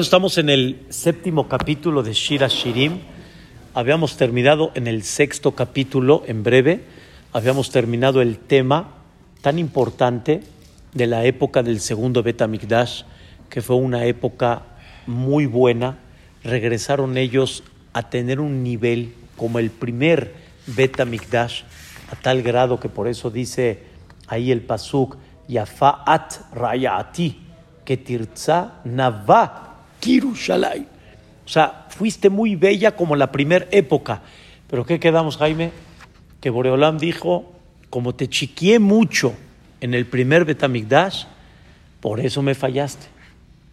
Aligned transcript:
Estamos 0.00 0.38
en 0.38 0.48
el 0.48 0.86
séptimo 0.88 1.48
capítulo 1.48 2.02
de 2.02 2.14
Shira 2.14 2.48
Shirim. 2.48 3.00
Habíamos 3.74 4.16
terminado 4.16 4.72
en 4.74 4.86
el 4.86 5.02
sexto 5.02 5.54
capítulo, 5.54 6.22
en 6.26 6.42
breve, 6.42 6.82
habíamos 7.34 7.70
terminado 7.70 8.22
el 8.22 8.38
tema 8.38 8.94
tan 9.42 9.58
importante 9.58 10.40
de 10.94 11.06
la 11.06 11.26
época 11.26 11.62
del 11.62 11.78
segundo 11.78 12.22
Betamikdash, 12.22 13.02
que 13.50 13.60
fue 13.60 13.76
una 13.76 14.06
época 14.06 14.62
muy 15.06 15.44
buena. 15.44 15.98
Regresaron 16.42 17.18
ellos 17.18 17.62
a 17.92 18.08
tener 18.08 18.40
un 18.40 18.62
nivel 18.62 19.12
como 19.36 19.58
el 19.58 19.68
primer 19.68 20.32
Betamikdash, 20.68 21.64
a 22.10 22.16
tal 22.16 22.40
grado 22.40 22.80
que 22.80 22.88
por 22.88 23.08
eso 23.08 23.30
dice 23.30 23.82
ahí 24.26 24.52
el 24.52 24.62
Pasuk, 24.62 25.18
Yafa'at 25.48 26.54
Rayati, 26.54 27.38
que 27.84 27.98
tirza 27.98 28.80
Nava 28.84 29.71
Kirushalay. 30.02 30.84
O 31.46 31.48
sea, 31.48 31.86
fuiste 31.90 32.28
muy 32.28 32.56
bella 32.56 32.96
como 32.96 33.14
la 33.14 33.30
primera 33.30 33.66
época. 33.70 34.22
Pero 34.68 34.84
¿qué 34.84 34.98
quedamos, 34.98 35.36
Jaime? 35.36 35.70
Que 36.40 36.50
Boreolam 36.50 36.98
dijo, 36.98 37.52
como 37.88 38.14
te 38.14 38.28
chiquié 38.28 38.80
mucho 38.80 39.32
en 39.80 39.94
el 39.94 40.06
primer 40.06 40.44
Betamigdash, 40.44 41.24
por 42.00 42.18
eso 42.18 42.42
me 42.42 42.56
fallaste. 42.56 43.06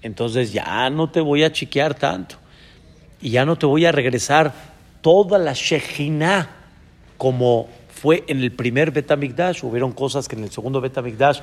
Entonces 0.04 0.54
ya 0.54 0.90
no 0.92 1.10
te 1.10 1.20
voy 1.20 1.44
a 1.44 1.52
chiquear 1.52 1.96
tanto. 1.96 2.36
Y 3.22 3.32
ya 3.32 3.44
no 3.44 3.58
te 3.58 3.66
voy 3.66 3.86
a 3.86 3.92
regresar 3.92 4.54
toda 5.02 5.40
la 5.40 5.54
Shejina 5.54 6.50
como 7.18 7.68
fue 7.90 8.24
en 8.28 8.40
el 8.42 8.52
primer 8.52 8.92
Betamigdash. 8.92 9.64
Hubieron 9.64 9.94
cosas 9.94 10.28
que 10.28 10.36
en 10.36 10.44
el 10.44 10.52
segundo 10.52 10.80
Betamigdash 10.80 11.40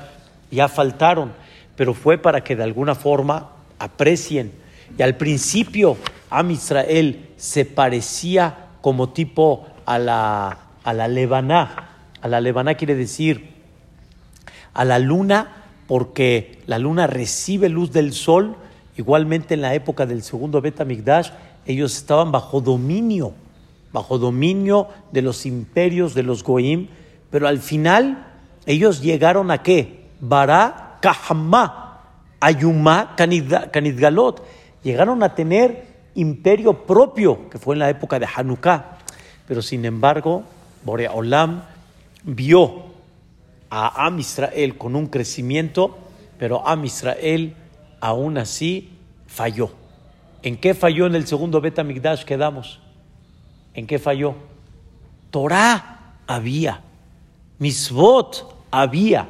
ya 0.49 0.69
faltaron, 0.69 1.33
pero 1.75 1.93
fue 1.93 2.17
para 2.17 2.41
que 2.41 2.55
de 2.55 2.63
alguna 2.63 2.95
forma 2.95 3.49
aprecien 3.79 4.53
y 4.97 5.01
al 5.01 5.17
principio 5.17 5.97
Am 6.29 6.51
Israel 6.51 7.29
se 7.37 7.65
parecía 7.65 8.67
como 8.81 9.09
tipo 9.09 9.65
a 9.85 9.97
la, 9.97 10.57
a 10.83 10.93
la 10.93 11.07
Lebaná. 11.07 11.89
A 12.21 12.27
la 12.27 12.41
Lebaná 12.41 12.75
quiere 12.75 12.95
decir 12.95 13.55
a 14.73 14.85
la 14.85 14.99
luna, 14.99 15.63
porque 15.87 16.59
la 16.67 16.77
luna 16.79 17.07
recibe 17.07 17.69
luz 17.69 17.91
del 17.91 18.13
sol. 18.13 18.55
Igualmente 18.97 19.53
en 19.53 19.61
la 19.61 19.73
época 19.73 20.05
del 20.05 20.21
segundo 20.21 20.61
Bet 20.61 20.83
Migdash, 20.83 21.29
ellos 21.65 21.95
estaban 21.95 22.31
bajo 22.31 22.61
dominio, 22.61 23.33
bajo 23.93 24.17
dominio 24.17 24.87
de 25.11 25.21
los 25.21 25.45
imperios 25.45 26.13
de 26.13 26.23
los 26.23 26.43
Goim, 26.43 26.87
pero 27.29 27.47
al 27.47 27.59
final 27.59 28.25
ellos 28.65 29.01
llegaron 29.01 29.51
a 29.51 29.63
qué? 29.63 30.07
Bará, 30.19 30.97
Kahama, 31.01 32.01
Ayumá, 32.39 33.15
Kanidgalot 33.15 34.43
llegaron 34.83 35.23
a 35.23 35.35
tener 35.35 35.85
imperio 36.15 36.85
propio, 36.85 37.49
que 37.49 37.59
fue 37.59 37.75
en 37.75 37.79
la 37.79 37.89
época 37.89 38.19
de 38.19 38.27
Hanukkah. 38.33 38.97
Pero 39.47 39.61
sin 39.61 39.85
embargo, 39.85 40.43
Borea 40.83 41.13
Olam 41.13 41.63
vio 42.23 42.85
a 43.69 44.05
Am 44.05 44.19
Israel 44.19 44.77
con 44.77 44.95
un 44.95 45.07
crecimiento, 45.07 45.97
pero 46.37 46.67
Am 46.67 46.83
Israel 46.85 47.55
aún 47.99 48.37
así 48.37 48.93
falló. 49.27 49.71
¿En 50.43 50.57
qué 50.57 50.73
falló 50.73 51.05
en 51.07 51.15
el 51.15 51.27
segundo 51.27 51.61
Bet 51.61 51.79
Amigdash 51.79 52.23
quedamos? 52.23 52.79
¿En 53.73 53.85
qué 53.87 53.99
falló? 53.99 54.35
Torah 55.31 56.15
había, 56.25 56.81
Misbot 57.59 58.55
había. 58.71 59.29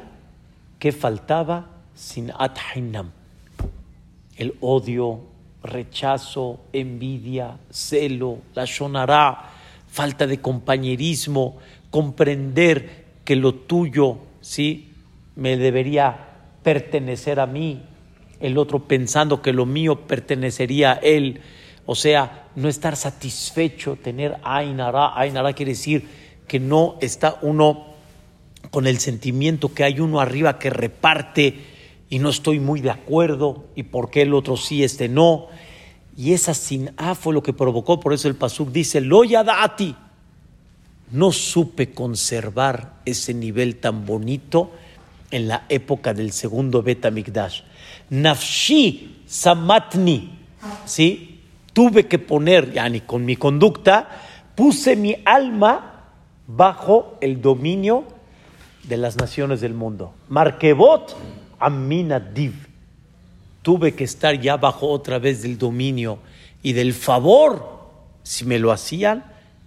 ¿Qué 0.78 0.92
faltaba? 0.92 1.66
Sin 1.94 2.30
Athainam. 2.30 3.10
El 4.36 4.54
odio, 4.60 5.22
rechazo, 5.62 6.60
envidia, 6.72 7.58
celo, 7.70 8.38
la 8.54 8.64
shonará, 8.64 9.50
falta 9.88 10.26
de 10.26 10.40
compañerismo, 10.40 11.58
comprender 11.90 13.06
que 13.24 13.36
lo 13.36 13.54
tuyo, 13.54 14.18
sí, 14.40 14.92
me 15.36 15.56
debería 15.56 16.28
pertenecer 16.62 17.40
a 17.40 17.46
mí, 17.46 17.82
el 18.40 18.58
otro 18.58 18.84
pensando 18.84 19.42
que 19.42 19.52
lo 19.52 19.66
mío 19.66 20.06
pertenecería 20.06 20.92
a 20.92 20.96
él, 20.96 21.40
o 21.86 21.94
sea, 21.94 22.48
no 22.54 22.68
estar 22.68 22.96
satisfecho, 22.96 23.96
tener 23.96 24.36
ainara, 24.42 25.18
ainara 25.18 25.52
quiere 25.54 25.72
decir 25.72 26.06
que 26.46 26.60
no 26.60 26.96
está 27.00 27.38
uno 27.42 27.86
con 28.70 28.86
el 28.86 28.98
sentimiento 28.98 29.72
que 29.72 29.84
hay 29.84 30.00
uno 30.00 30.20
arriba 30.20 30.58
que 30.58 30.70
reparte 30.70 31.77
y 32.10 32.18
no 32.18 32.30
estoy 32.30 32.60
muy 32.60 32.80
de 32.80 32.90
acuerdo 32.90 33.66
y 33.74 33.84
por 33.84 34.10
qué 34.10 34.22
el 34.22 34.34
otro 34.34 34.56
sí, 34.56 34.82
este 34.82 35.08
no. 35.08 35.46
Y 36.16 36.32
esa 36.32 36.54
sin'a 36.54 37.14
fue 37.14 37.34
lo 37.34 37.42
que 37.42 37.52
provocó, 37.52 38.00
por 38.00 38.12
eso 38.12 38.28
el 38.28 38.34
Pasuk 38.34 38.70
dice, 38.70 39.00
lo 39.00 39.24
yadati. 39.24 39.94
No 41.10 41.32
supe 41.32 41.92
conservar 41.92 43.00
ese 43.06 43.32
nivel 43.32 43.76
tan 43.76 44.04
bonito 44.04 44.70
en 45.30 45.48
la 45.48 45.64
época 45.68 46.12
del 46.12 46.32
segundo 46.32 46.82
Betamikdash. 46.82 47.62
Nafshi 48.10 49.22
samatni, 49.26 50.30
¿sí? 50.84 51.40
Tuve 51.72 52.06
que 52.06 52.18
poner, 52.18 52.72
yani 52.72 53.00
con 53.00 53.24
mi 53.24 53.36
conducta, 53.36 54.08
puse 54.54 54.96
mi 54.96 55.16
alma 55.24 56.10
bajo 56.46 57.16
el 57.20 57.40
dominio 57.40 58.04
de 58.84 58.96
las 58.96 59.16
naciones 59.16 59.60
del 59.60 59.74
mundo. 59.74 60.12
Markebot 60.28 61.14
Amina 61.58 62.20
Div. 62.20 62.54
Tuve 63.62 63.94
que 63.94 64.04
estar 64.04 64.40
ya 64.40 64.56
bajo 64.56 64.88
otra 64.88 65.18
vez 65.18 65.42
del 65.42 65.58
dominio 65.58 66.18
y 66.62 66.72
del 66.72 66.94
favor, 66.94 67.80
si 68.22 68.44
me 68.44 68.58
lo 68.58 68.72
hacían, 68.72 69.24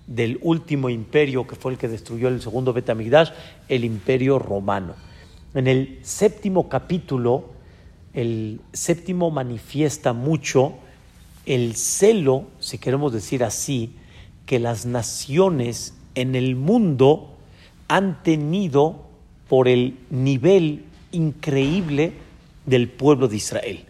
del 0.08 0.40
último 0.42 0.90
imperio 0.90 1.48
que 1.48 1.56
fue 1.56 1.74
el 1.74 1.78
que 1.78 1.88
destruyó 1.88 2.28
el 2.28 2.42
segundo 2.42 2.74
Betamigdash, 2.74 3.30
el 3.68 3.86
imperio 3.86 4.40
romano. 4.40 4.96
En 5.54 5.68
el 5.68 6.00
séptimo 6.02 6.70
capítulo, 6.70 7.52
el 8.14 8.60
séptimo 8.74 9.32
manifiesta 9.32 10.14
mucho 10.14 10.74
el 11.46 11.76
celo, 11.76 12.46
si 12.60 12.78
queremos 12.78 13.14
decir 13.14 13.44
así, 13.44 13.96
que 14.46 14.60
las 14.60 14.86
naciones 14.86 15.94
en 16.16 16.36
el 16.36 16.56
mundo 16.56 17.38
han 17.88 18.22
tenido 18.24 19.06
por 19.48 19.68
el 19.68 19.98
nivel 20.10 20.86
increíble 21.12 22.14
del 22.66 22.88
pueblo 22.90 23.28
de 23.28 23.38
Israel, 23.38 23.86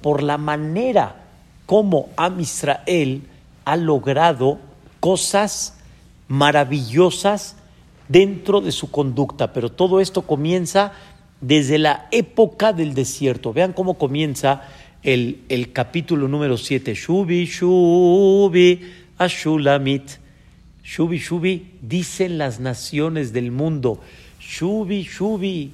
por 0.00 0.22
la 0.22 0.38
manera 0.38 1.24
como 1.66 2.08
Am 2.16 2.40
Israel 2.40 3.22
ha 3.64 3.76
logrado 3.76 4.58
cosas 5.00 5.78
maravillosas 6.28 7.56
dentro 8.08 8.60
de 8.60 8.72
su 8.72 8.90
conducta, 8.90 9.52
pero 9.52 9.70
todo 9.70 10.00
esto 10.00 10.22
comienza 10.22 10.92
desde 11.40 11.78
la 11.78 12.08
época 12.10 12.72
del 12.72 12.94
desierto. 12.94 13.52
Vean 13.52 13.72
cómo 13.72 13.94
comienza 13.94 14.62
el, 15.02 15.42
el 15.48 15.72
capítulo 15.72 16.28
número 16.28 16.56
7. 16.56 16.94
Shubi, 16.94 17.44
Shubi, 17.44 18.80
Ashulamit. 19.18 20.10
Shubi, 20.82 21.18
Shubi, 21.18 21.72
dicen 21.82 22.38
las 22.38 22.60
naciones 22.60 23.32
del 23.32 23.50
mundo. 23.50 24.00
Shubi, 24.40 25.02
Shubi, 25.02 25.72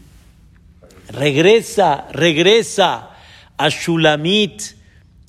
regresa, 1.09 2.09
regresa 2.13 3.11
a 3.57 3.69
Shulamit. 3.69 4.63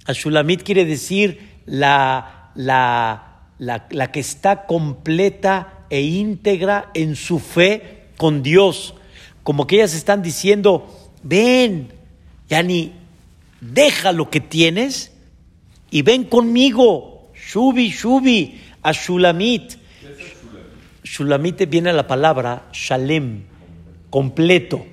A 0.05 0.13
Shulamit 0.13 0.63
quiere 0.63 0.85
decir 0.85 1.61
la, 1.65 2.51
la, 2.55 3.49
la, 3.59 4.11
que 4.11 4.19
está 4.19 4.65
completa 4.65 5.85
e 5.89 6.01
íntegra 6.01 6.91
en 6.93 7.15
su 7.15 7.39
fe 7.39 8.07
con 8.17 8.43
Dios. 8.43 8.95
Como 9.43 9.67
que 9.67 9.77
ellas 9.77 9.93
están 9.93 10.21
diciendo, 10.21 10.87
ven, 11.23 11.93
Yani, 12.49 12.93
deja 13.59 14.11
lo 14.11 14.29
que 14.29 14.39
tienes 14.39 15.11
y 15.89 16.01
ven 16.03 16.25
conmigo, 16.25 17.31
Shubi, 17.33 17.89
Shubi, 17.89 18.61
a 18.83 18.91
Shulamit. 18.91 19.77
Shulamit 21.03 21.67
viene 21.69 21.89
a 21.89 21.93
la 21.93 22.07
palabra 22.07 22.69
Shalem, 22.71 23.43
completo. 24.09 24.85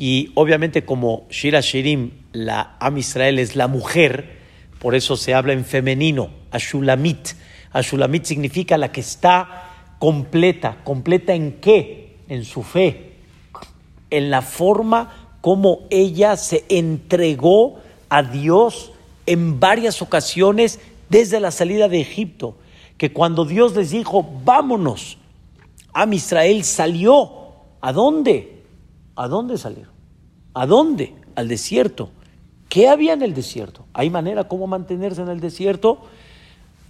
Y 0.00 0.32
obviamente 0.34 0.86
como 0.86 1.26
Shira 1.28 1.60
Shirim, 1.60 2.12
la 2.32 2.74
Am 2.80 2.96
Israel 2.96 3.38
es 3.38 3.54
la 3.54 3.68
mujer, 3.68 4.38
por 4.78 4.94
eso 4.94 5.14
se 5.14 5.34
habla 5.34 5.52
en 5.52 5.66
femenino, 5.66 6.30
Ashulamit. 6.50 7.34
Ashulamit 7.70 8.24
significa 8.24 8.78
la 8.78 8.92
que 8.92 9.02
está 9.02 9.92
completa. 9.98 10.78
¿Completa 10.84 11.34
en 11.34 11.60
qué? 11.60 12.16
En 12.30 12.46
su 12.46 12.62
fe. 12.62 13.12
En 14.08 14.30
la 14.30 14.40
forma 14.40 15.34
como 15.42 15.80
ella 15.90 16.38
se 16.38 16.64
entregó 16.70 17.80
a 18.08 18.22
Dios 18.22 18.92
en 19.26 19.60
varias 19.60 20.00
ocasiones 20.00 20.80
desde 21.10 21.40
la 21.40 21.50
salida 21.50 21.90
de 21.90 22.00
Egipto. 22.00 22.56
Que 22.96 23.12
cuando 23.12 23.44
Dios 23.44 23.76
les 23.76 23.90
dijo, 23.90 24.26
vámonos, 24.44 25.18
Am 25.92 26.14
Israel 26.14 26.64
salió. 26.64 27.32
¿A 27.82 27.92
dónde? 27.92 28.59
¿A 29.20 29.28
dónde 29.28 29.58
salieron? 29.58 29.92
¿A 30.54 30.64
dónde? 30.64 31.14
Al 31.34 31.46
desierto. 31.46 32.10
¿Qué 32.70 32.88
había 32.88 33.12
en 33.12 33.20
el 33.20 33.34
desierto? 33.34 33.84
¿Hay 33.92 34.08
manera 34.08 34.44
cómo 34.44 34.66
mantenerse 34.66 35.20
en 35.20 35.28
el 35.28 35.40
desierto? 35.40 35.98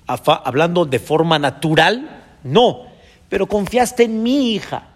Hablando 0.06 0.84
de 0.84 1.00
forma 1.00 1.40
natural, 1.40 2.38
no. 2.44 2.82
Pero 3.28 3.48
confiaste 3.48 4.04
en 4.04 4.22
mi 4.22 4.52
hija. 4.52 4.90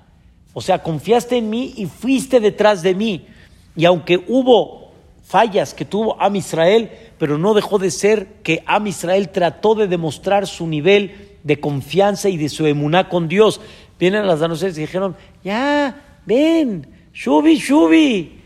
O 0.53 0.61
sea, 0.61 0.81
confiaste 0.85 1.37
en 1.37 1.51
mí 1.51 1.75
y 1.77 1.87
fuiste 1.87 2.39
detrás 2.39 2.83
de 2.83 2.95
mí. 2.95 3.27
Y 3.75 3.85
aunque 3.85 4.25
hubo 4.29 4.93
fallas 5.25 5.75
que 5.75 5.85
tuvo 5.85 6.17
Am 6.23 6.37
Israel, 6.37 6.89
pero 7.19 7.37
no 7.37 7.55
dejó 7.55 7.81
de 7.81 7.91
ser 7.91 8.35
que 8.45 8.63
Am 8.65 8.87
Israel 8.87 9.31
trató 9.31 9.75
de 9.75 9.89
demostrar 9.89 10.47
su 10.47 10.69
nivel 10.69 11.37
de 11.43 11.59
confianza 11.59 12.29
y 12.29 12.37
de 12.37 12.49
su 12.49 12.65
emuná 12.65 13.09
con 13.09 13.27
Dios. 13.27 13.61
Vienen 13.99 14.29
las 14.29 14.39
danosas 14.39 14.79
y 14.79 14.83
dijeron, 14.83 15.17
ya, 15.43 16.21
ven, 16.27 16.95
shubi, 17.15 17.57
shubi. 17.57 18.41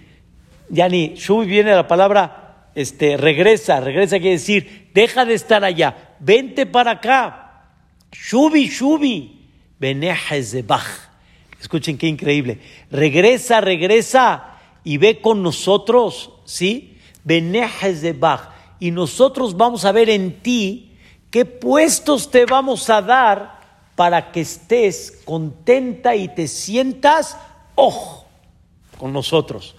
Ya 0.70 0.88
ni, 0.88 1.14
shubi 1.16 1.46
viene 1.46 1.74
la 1.74 1.88
palabra, 1.88 2.68
este, 2.74 3.16
regresa, 3.16 3.80
regresa 3.80 4.18
quiere 4.18 4.36
decir, 4.36 4.90
deja 4.94 5.24
de 5.24 5.34
estar 5.34 5.64
allá, 5.64 6.14
vente 6.20 6.66
para 6.66 6.92
acá. 6.92 7.64
Shubi, 8.12 8.68
shubi, 8.68 9.48
bach. 10.66 11.08
Escuchen 11.60 11.98
qué 11.98 12.06
increíble. 12.06 12.60
Regresa, 12.90 13.60
regresa 13.60 14.58
y 14.84 14.98
ve 14.98 15.20
con 15.20 15.42
nosotros, 15.42 16.30
¿sí? 16.44 16.98
de 17.24 18.16
Bach. 18.18 18.50
Y 18.80 18.90
nosotros 18.90 19.56
vamos 19.56 19.84
a 19.84 19.92
ver 19.92 20.08
en 20.08 20.40
ti 20.40 20.96
qué 21.30 21.44
puestos 21.44 22.30
te 22.30 22.46
vamos 22.46 22.88
a 22.88 23.02
dar 23.02 23.58
para 23.96 24.30
que 24.30 24.40
estés 24.40 25.20
contenta 25.24 26.14
y 26.14 26.28
te 26.28 26.46
sientas, 26.46 27.36
ojo, 27.74 28.27
con 28.98 29.12
nosotros. 29.12 29.74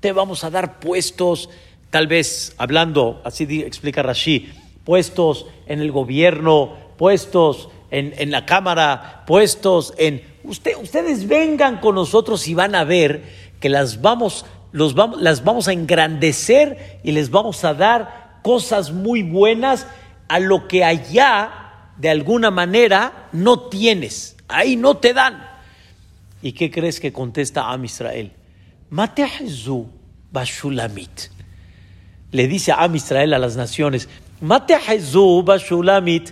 Te 0.00 0.12
vamos 0.12 0.44
a 0.44 0.50
dar 0.50 0.80
puestos, 0.80 1.50
tal 1.90 2.06
vez 2.06 2.54
hablando, 2.56 3.20
así 3.24 3.60
explica 3.60 4.02
Rashi, 4.02 4.50
puestos 4.84 5.46
en 5.66 5.80
el 5.80 5.92
gobierno, 5.92 6.76
puestos 6.96 7.68
en, 7.90 8.14
en 8.16 8.30
la 8.30 8.46
Cámara, 8.46 9.24
puestos 9.26 9.92
en 9.98 10.30
ustedes 10.44 11.28
vengan 11.28 11.78
con 11.78 11.94
nosotros 11.94 12.46
y 12.48 12.54
van 12.54 12.74
a 12.74 12.84
ver 12.84 13.22
que 13.60 13.68
las 13.68 14.00
vamos, 14.00 14.44
los 14.72 14.94
vamos, 14.94 15.20
las 15.20 15.44
vamos 15.44 15.68
a 15.68 15.72
engrandecer 15.72 17.00
y 17.02 17.12
les 17.12 17.30
vamos 17.30 17.64
a 17.64 17.74
dar 17.74 18.38
cosas 18.42 18.92
muy 18.92 19.22
buenas 19.22 19.86
a 20.28 20.38
lo 20.38 20.66
que 20.68 20.84
allá, 20.84 21.92
de 21.98 22.08
alguna 22.08 22.50
manera, 22.50 23.28
no 23.32 23.68
tienes. 23.68 24.36
Ahí 24.48 24.76
no 24.76 24.96
te 24.96 25.12
dan. 25.12 25.48
¿Y 26.42 26.52
qué 26.52 26.70
crees 26.70 27.00
que 27.00 27.12
contesta 27.12 27.70
Am 27.70 27.84
Israel? 27.84 28.32
Mate 28.90 29.26
bashulamit. 30.32 31.30
Le 32.32 32.46
dice 32.46 32.72
a 32.72 32.82
Am 32.82 32.94
Israel 32.94 33.34
a 33.34 33.38
las 33.38 33.56
naciones, 33.56 34.08
Mate 34.40 34.76
bashulamit. 35.44 36.30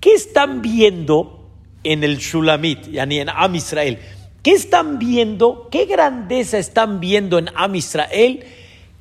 ¿Qué 0.00 0.12
están 0.14 0.62
viendo 0.62 1.44
en 1.84 2.02
el 2.02 2.18
Shulamit, 2.18 2.88
yani 2.90 3.20
en 3.20 3.28
Am 3.28 3.54
Israel. 3.54 3.98
¿Qué 4.42 4.52
están 4.52 4.98
viendo? 4.98 5.68
¿Qué 5.70 5.84
grandeza 5.84 6.58
están 6.58 6.98
viendo 6.98 7.38
en 7.38 7.50
Am 7.54 7.74
Israel 7.76 8.44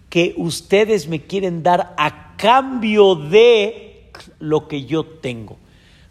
que 0.10 0.36
ustedes 0.38 1.08
me 1.08 1.22
quieren 1.22 1.64
dar 1.64 1.96
a 1.98 2.36
cambio 2.38 3.16
de 3.16 4.10
lo 4.40 4.68
que 4.68 4.86
yo 4.86 5.06
tengo? 5.06 5.58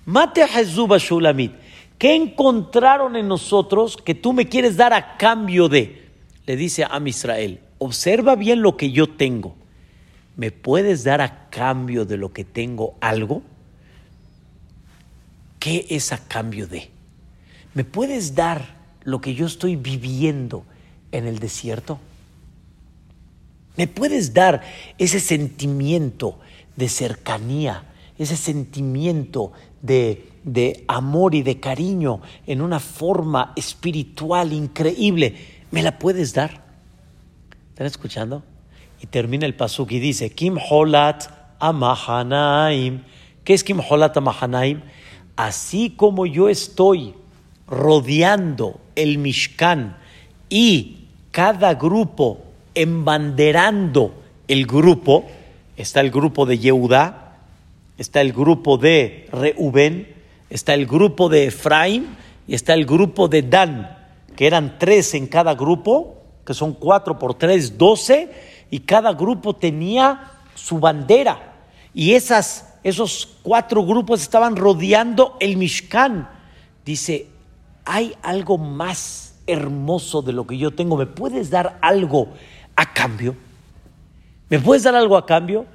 Mate 0.04 0.42
a 0.42 0.48
Jesús 0.48 0.88
Shulamit. 1.02 1.52
¿Qué 1.98 2.16
encontraron 2.16 3.14
en 3.14 3.28
nosotros 3.28 3.96
que 3.96 4.14
tú 4.14 4.32
me 4.32 4.48
quieres 4.48 4.76
dar 4.76 4.92
a 4.92 5.16
cambio 5.16 5.68
de? 5.68 6.01
Le 6.46 6.56
dice 6.56 6.84
a 6.84 7.00
Israel, 7.04 7.60
observa 7.78 8.34
bien 8.36 8.62
lo 8.62 8.76
que 8.76 8.90
yo 8.90 9.08
tengo. 9.08 9.54
¿Me 10.36 10.50
puedes 10.50 11.04
dar 11.04 11.20
a 11.20 11.48
cambio 11.50 12.04
de 12.04 12.16
lo 12.16 12.32
que 12.32 12.44
tengo 12.44 12.94
algo? 13.00 13.42
¿qué 15.62 15.86
es 15.90 16.10
a 16.12 16.18
cambio 16.18 16.66
de? 16.66 16.90
¿Me 17.72 17.84
puedes 17.84 18.34
dar 18.34 18.74
lo 19.04 19.20
que 19.20 19.36
yo 19.36 19.46
estoy 19.46 19.76
viviendo 19.76 20.64
en 21.12 21.28
el 21.28 21.38
desierto? 21.38 22.00
¿Me 23.76 23.86
puedes 23.86 24.34
dar 24.34 24.62
ese 24.98 25.20
sentimiento 25.20 26.40
de 26.74 26.88
cercanía, 26.88 27.84
ese 28.18 28.36
sentimiento 28.36 29.52
de, 29.82 30.30
de, 30.42 30.84
amor 30.88 31.36
y 31.36 31.44
de 31.44 31.60
cariño 31.60 32.22
en 32.48 32.60
una 32.60 32.80
forma 32.80 33.52
espiritual 33.54 34.52
increíble? 34.52 35.61
¿Me 35.72 35.82
la 35.82 35.98
puedes 35.98 36.32
dar? 36.32 36.62
¿Están 37.70 37.88
escuchando? 37.88 38.44
Y 39.00 39.06
termina 39.06 39.46
el 39.46 39.54
pasuk 39.54 39.90
y 39.90 39.98
dice, 39.98 40.30
Kim 40.30 40.56
Holat 40.70 41.24
Amahanaim. 41.58 43.02
¿Qué 43.42 43.54
es 43.54 43.64
Kim 43.64 43.80
Holat 43.80 44.16
Amahanaim? 44.16 44.82
así 45.36 45.90
como 45.96 46.26
yo 46.26 46.48
estoy 46.48 47.14
rodeando 47.66 48.80
el 48.94 49.18
Mishkan 49.18 49.96
y 50.48 51.06
cada 51.30 51.74
grupo 51.74 52.42
embanderando 52.74 54.14
el 54.48 54.66
grupo, 54.66 55.24
está 55.76 56.00
el 56.00 56.10
grupo 56.10 56.46
de 56.46 56.58
Yehudá, 56.58 57.38
está 57.98 58.20
el 58.20 58.32
grupo 58.32 58.76
de 58.76 59.28
Reuben, 59.32 60.08
está 60.50 60.74
el 60.74 60.86
grupo 60.86 61.28
de 61.28 61.46
Efraín 61.46 62.06
y 62.46 62.54
está 62.54 62.74
el 62.74 62.84
grupo 62.84 63.28
de 63.28 63.42
Dan, 63.42 63.96
eran 64.46 64.78
tres 64.78 65.14
en 65.14 65.26
cada 65.26 65.54
grupo, 65.54 66.16
que 66.44 66.54
son 66.54 66.72
cuatro 66.74 67.18
por 67.18 67.34
tres, 67.34 67.78
doce, 67.78 68.30
y 68.70 68.80
cada 68.80 69.12
grupo 69.12 69.54
tenía 69.54 70.30
su 70.54 70.78
bandera. 70.78 71.54
Y 71.94 72.14
esas 72.14 72.72
esos 72.82 73.38
cuatro 73.42 73.84
grupos 73.84 74.22
estaban 74.22 74.56
rodeando 74.56 75.36
el 75.40 75.56
Mishkan. 75.56 76.28
Dice, 76.84 77.28
hay 77.84 78.14
algo 78.22 78.58
más 78.58 79.36
hermoso 79.46 80.22
de 80.22 80.32
lo 80.32 80.46
que 80.46 80.58
yo 80.58 80.72
tengo. 80.72 80.96
¿Me 80.96 81.06
puedes 81.06 81.50
dar 81.50 81.78
algo 81.80 82.28
a 82.74 82.92
cambio? 82.92 83.36
¿Me 84.48 84.58
puedes 84.58 84.82
dar 84.82 84.94
algo 84.94 85.16
a 85.16 85.26
cambio? 85.26 85.66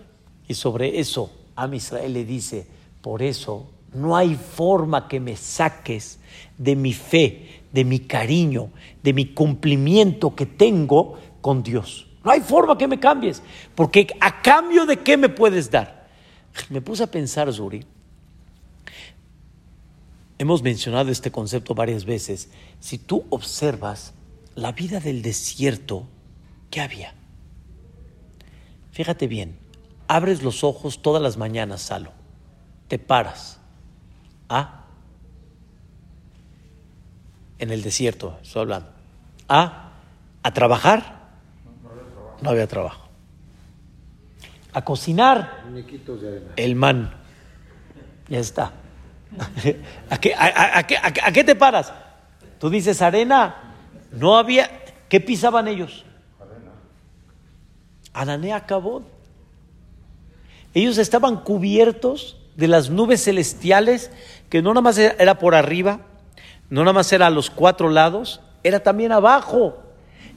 Y 0.48 0.54
sobre 0.54 1.00
eso, 1.00 1.32
a 1.56 1.68
Israel 1.74 2.14
le 2.14 2.26
dice, 2.26 2.68
por 3.02 3.22
eso 3.22 3.70
no 3.94 4.16
hay 4.16 4.36
forma 4.36 5.08
que 5.08 5.20
me 5.20 5.36
saques 5.38 6.20
de 6.58 6.76
mi 6.76 6.94
fe, 6.94 7.57
de 7.72 7.84
mi 7.84 8.00
cariño, 8.00 8.70
de 9.04 9.14
mi 9.14 9.34
cumplimiento 9.34 10.36
que 10.36 10.46
tengo 10.46 11.20
con 11.42 11.64
Dios. 11.64 12.08
No 12.24 12.32
hay 12.32 12.42
forma 12.42 12.78
que 12.78 12.88
me 12.88 13.00
cambies, 13.00 13.42
porque 13.76 14.08
a 14.20 14.42
cambio 14.42 14.86
de 14.86 14.98
qué 14.98 15.18
me 15.18 15.30
puedes 15.30 15.72
dar. 15.72 16.08
Me 16.70 16.82
puse 16.82 17.04
a 17.04 17.08
pensar, 17.08 17.52
Zuri. 17.54 17.86
Hemos 20.40 20.62
mencionado 20.62 21.10
este 21.10 21.32
concepto 21.32 21.74
varias 21.74 22.06
veces. 22.06 22.50
Si 22.80 22.98
tú 22.98 23.26
observas 23.30 24.14
la 24.56 24.72
vida 24.72 25.00
del 25.00 25.22
desierto, 25.22 26.08
¿qué 26.70 26.82
había? 26.82 27.14
Fíjate 28.92 29.28
bien, 29.28 29.58
abres 30.08 30.44
los 30.44 30.64
ojos 30.64 31.02
todas 31.02 31.22
las 31.22 31.38
mañanas, 31.38 31.82
Salo. 31.82 32.12
Te 32.88 33.00
paras. 33.00 33.60
¿Ah? 34.50 34.87
En 37.60 37.72
el 37.72 37.82
desierto, 37.82 38.38
estoy 38.42 38.64
hablando. 38.64 38.90
¿Ah? 39.50 39.92
¿A 40.44 40.54
trabajar? 40.54 41.18
No 42.42 42.50
había 42.50 42.68
trabajo 42.68 43.08
a 44.78 44.84
cocinar 44.84 45.64
el 46.56 46.76
man. 46.76 47.12
Ya 48.30 48.38
está. 48.38 48.74
¿A 50.10 50.20
qué, 50.20 50.36
a, 50.36 51.32
qué, 51.34 51.44
te 51.44 51.56
paras? 51.56 51.92
Tú 52.60 52.70
dices 52.70 53.02
arena. 53.02 53.74
No 54.12 54.38
había. 54.38 54.70
¿Qué 55.10 55.20
pisaban 55.20 55.68
ellos? 55.68 56.06
Arena. 58.14 58.56
acabó. 58.56 59.02
Ellos 60.76 61.00
estaban 61.00 61.38
cubiertos 61.38 62.38
de 62.56 62.68
las 62.68 62.92
nubes 62.92 63.24
celestiales, 63.24 64.12
que 64.48 64.62
no 64.62 64.70
nada 64.70 64.82
más 64.82 65.00
era 65.00 65.40
por 65.40 65.56
arriba, 65.56 66.02
no 66.70 66.82
nada 66.82 66.94
más 66.94 67.12
era 67.14 67.28
a 67.28 67.32
los 67.32 67.50
cuatro 67.50 67.90
lados, 67.90 68.42
era 68.64 68.82
también 68.82 69.12
abajo. 69.12 69.78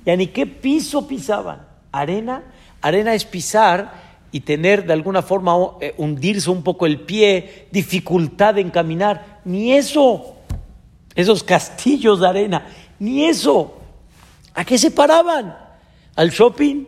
¿Y 0.05 0.17
ni 0.17 0.29
qué 0.29 0.47
piso 0.47 1.07
pisaban? 1.07 1.67
Arena. 1.93 2.45
Arena 2.81 3.15
es 3.15 3.25
pisar 3.25 3.93
y 4.33 4.41
tener 4.41 4.87
de 4.87 4.93
alguna 4.93 5.23
forma 5.23 5.55
eh, 5.81 5.95
hundirse 5.99 6.51
un 6.51 6.63
poco 6.63 6.87
el 6.87 7.01
pie, 7.01 7.69
dificultad 7.71 8.59
en 8.59 8.71
caminar, 8.71 9.41
ni 9.45 9.73
eso, 9.73 10.37
esos 11.15 11.43
castillos 11.43 12.21
de 12.21 12.29
arena, 12.29 12.67
ni 12.99 13.25
eso. 13.25 13.77
¿A 14.55 14.65
qué 14.65 14.79
se 14.79 14.91
paraban? 14.91 15.57
¿Al 16.15 16.31
shopping? 16.31 16.87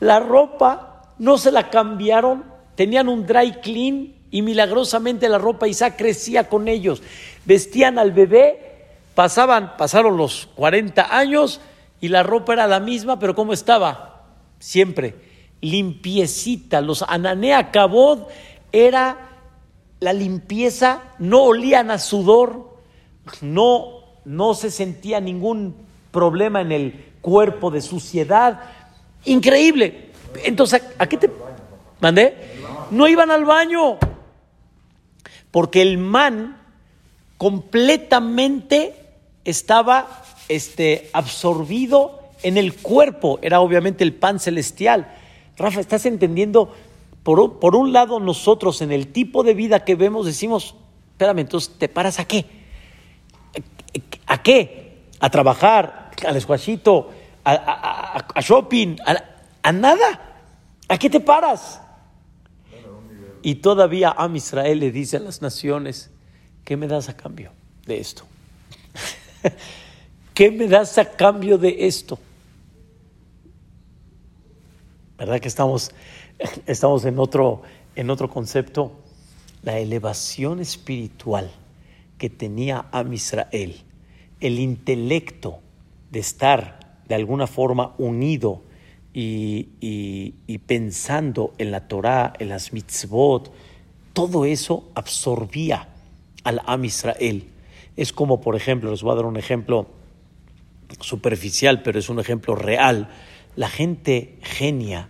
La 0.00 0.20
ropa 0.20 1.14
no 1.18 1.38
se 1.38 1.50
la 1.50 1.70
cambiaron, 1.70 2.44
tenían 2.74 3.08
un 3.08 3.26
dry 3.26 3.52
clean 3.62 4.14
y 4.30 4.42
milagrosamente 4.42 5.28
la 5.28 5.38
ropa 5.38 5.66
Isaac 5.66 5.94
crecía 5.96 6.48
con 6.48 6.68
ellos. 6.68 7.02
Vestían 7.48 7.98
al 7.98 8.12
bebé, 8.12 8.84
pasaban, 9.14 9.78
pasaron 9.78 10.18
los 10.18 10.50
40 10.54 11.16
años 11.16 11.62
y 11.98 12.08
la 12.08 12.22
ropa 12.22 12.52
era 12.52 12.66
la 12.66 12.78
misma, 12.78 13.18
pero 13.18 13.34
¿cómo 13.34 13.54
estaba? 13.54 14.26
Siempre 14.58 15.14
limpiecita. 15.62 16.82
Los 16.82 17.02
ananea 17.02 17.70
cabod 17.70 18.24
era 18.70 19.30
la 20.00 20.12
limpieza, 20.12 21.02
no 21.18 21.44
olían 21.44 21.90
a 21.90 21.98
sudor, 21.98 22.76
no, 23.40 24.02
no 24.26 24.52
se 24.52 24.70
sentía 24.70 25.18
ningún 25.18 25.74
problema 26.10 26.60
en 26.60 26.72
el 26.72 27.04
cuerpo 27.22 27.70
de 27.70 27.80
suciedad. 27.80 28.60
Increíble. 29.24 30.10
Entonces, 30.44 30.82
¿a, 30.98 31.06
qué 31.06 31.16
te 31.16 31.30
mandé? 31.98 32.36
No 32.90 33.08
iban 33.08 33.30
al 33.30 33.46
baño. 33.46 33.96
Porque 35.50 35.80
el 35.80 35.96
man 35.96 36.58
completamente 37.38 38.94
estaba 39.44 40.24
este, 40.48 41.08
absorbido 41.12 42.20
en 42.42 42.58
el 42.58 42.76
cuerpo. 42.76 43.38
Era 43.40 43.60
obviamente 43.60 44.04
el 44.04 44.12
pan 44.14 44.40
celestial. 44.40 45.14
Rafa, 45.56 45.80
¿estás 45.80 46.04
entendiendo? 46.04 46.74
Por, 47.22 47.58
por, 47.58 47.76
un 47.76 47.92
lado, 47.92 48.20
nosotros 48.20 48.82
en 48.82 48.92
el 48.92 49.08
tipo 49.08 49.42
de 49.42 49.54
vida 49.54 49.84
que 49.84 49.94
vemos 49.94 50.26
decimos, 50.26 50.74
espérame, 51.12 51.40
entonces, 51.40 51.74
¿te 51.78 51.88
paras 51.88 52.18
a 52.18 52.26
qué? 52.26 52.44
¿A 54.26 54.42
qué? 54.42 55.04
¿A 55.20 55.30
trabajar? 55.30 56.10
¿Al 56.26 56.36
escuachito? 56.36 57.10
¿A, 57.44 58.40
shopping? 58.40 58.96
A, 59.62 59.72
nada? 59.72 60.42
¿A 60.88 60.98
qué 60.98 61.08
te 61.08 61.20
paras? 61.20 61.80
Y 63.42 63.56
todavía 63.56 64.14
a 64.16 64.28
Israel 64.34 64.80
le 64.80 64.90
dice 64.90 65.16
a 65.16 65.20
las 65.20 65.40
naciones, 65.42 66.10
¿qué 66.68 66.76
me 66.76 66.86
das 66.86 67.08
a 67.08 67.16
cambio 67.16 67.50
de 67.86 67.98
esto? 67.98 68.24
¿Qué 70.34 70.50
me 70.50 70.68
das 70.68 70.98
a 70.98 71.10
cambio 71.12 71.56
de 71.56 71.86
esto? 71.86 72.18
¿Verdad 75.16 75.40
que 75.40 75.48
estamos, 75.48 75.92
estamos 76.66 77.06
en, 77.06 77.18
otro, 77.18 77.62
en 77.96 78.10
otro 78.10 78.28
concepto? 78.28 78.92
La 79.62 79.78
elevación 79.78 80.60
espiritual 80.60 81.50
que 82.18 82.28
tenía 82.28 82.84
a 82.92 83.02
Israel, 83.14 83.80
el 84.38 84.58
intelecto 84.58 85.60
de 86.10 86.18
estar 86.18 87.00
de 87.08 87.14
alguna 87.14 87.46
forma 87.46 87.94
unido 87.96 88.60
y, 89.14 89.68
y, 89.80 90.58
pensando 90.58 91.54
en 91.56 91.70
la 91.70 91.88
Torah, 91.88 92.34
en 92.38 92.50
las 92.50 92.74
mitzvot, 92.74 93.50
todo 94.12 94.44
eso 94.44 94.90
absorbía 94.94 95.94
al 96.48 96.62
Am 96.66 96.84
Israel. 96.84 97.48
Es 97.96 98.12
como, 98.12 98.40
por 98.40 98.56
ejemplo, 98.56 98.90
les 98.90 99.02
voy 99.02 99.12
a 99.12 99.16
dar 99.16 99.26
un 99.26 99.36
ejemplo 99.36 99.86
superficial, 101.00 101.82
pero 101.82 101.98
es 101.98 102.08
un 102.08 102.18
ejemplo 102.20 102.54
real 102.54 103.10
la 103.56 103.68
gente 103.68 104.38
genia, 104.40 105.08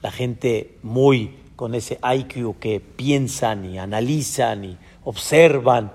la 0.00 0.10
gente 0.10 0.78
muy 0.82 1.34
con 1.56 1.74
ese 1.74 1.98
IQ 2.02 2.58
que 2.58 2.80
piensan 2.80 3.64
y 3.64 3.78
analizan 3.78 4.64
y 4.64 4.78
observan, 5.04 5.92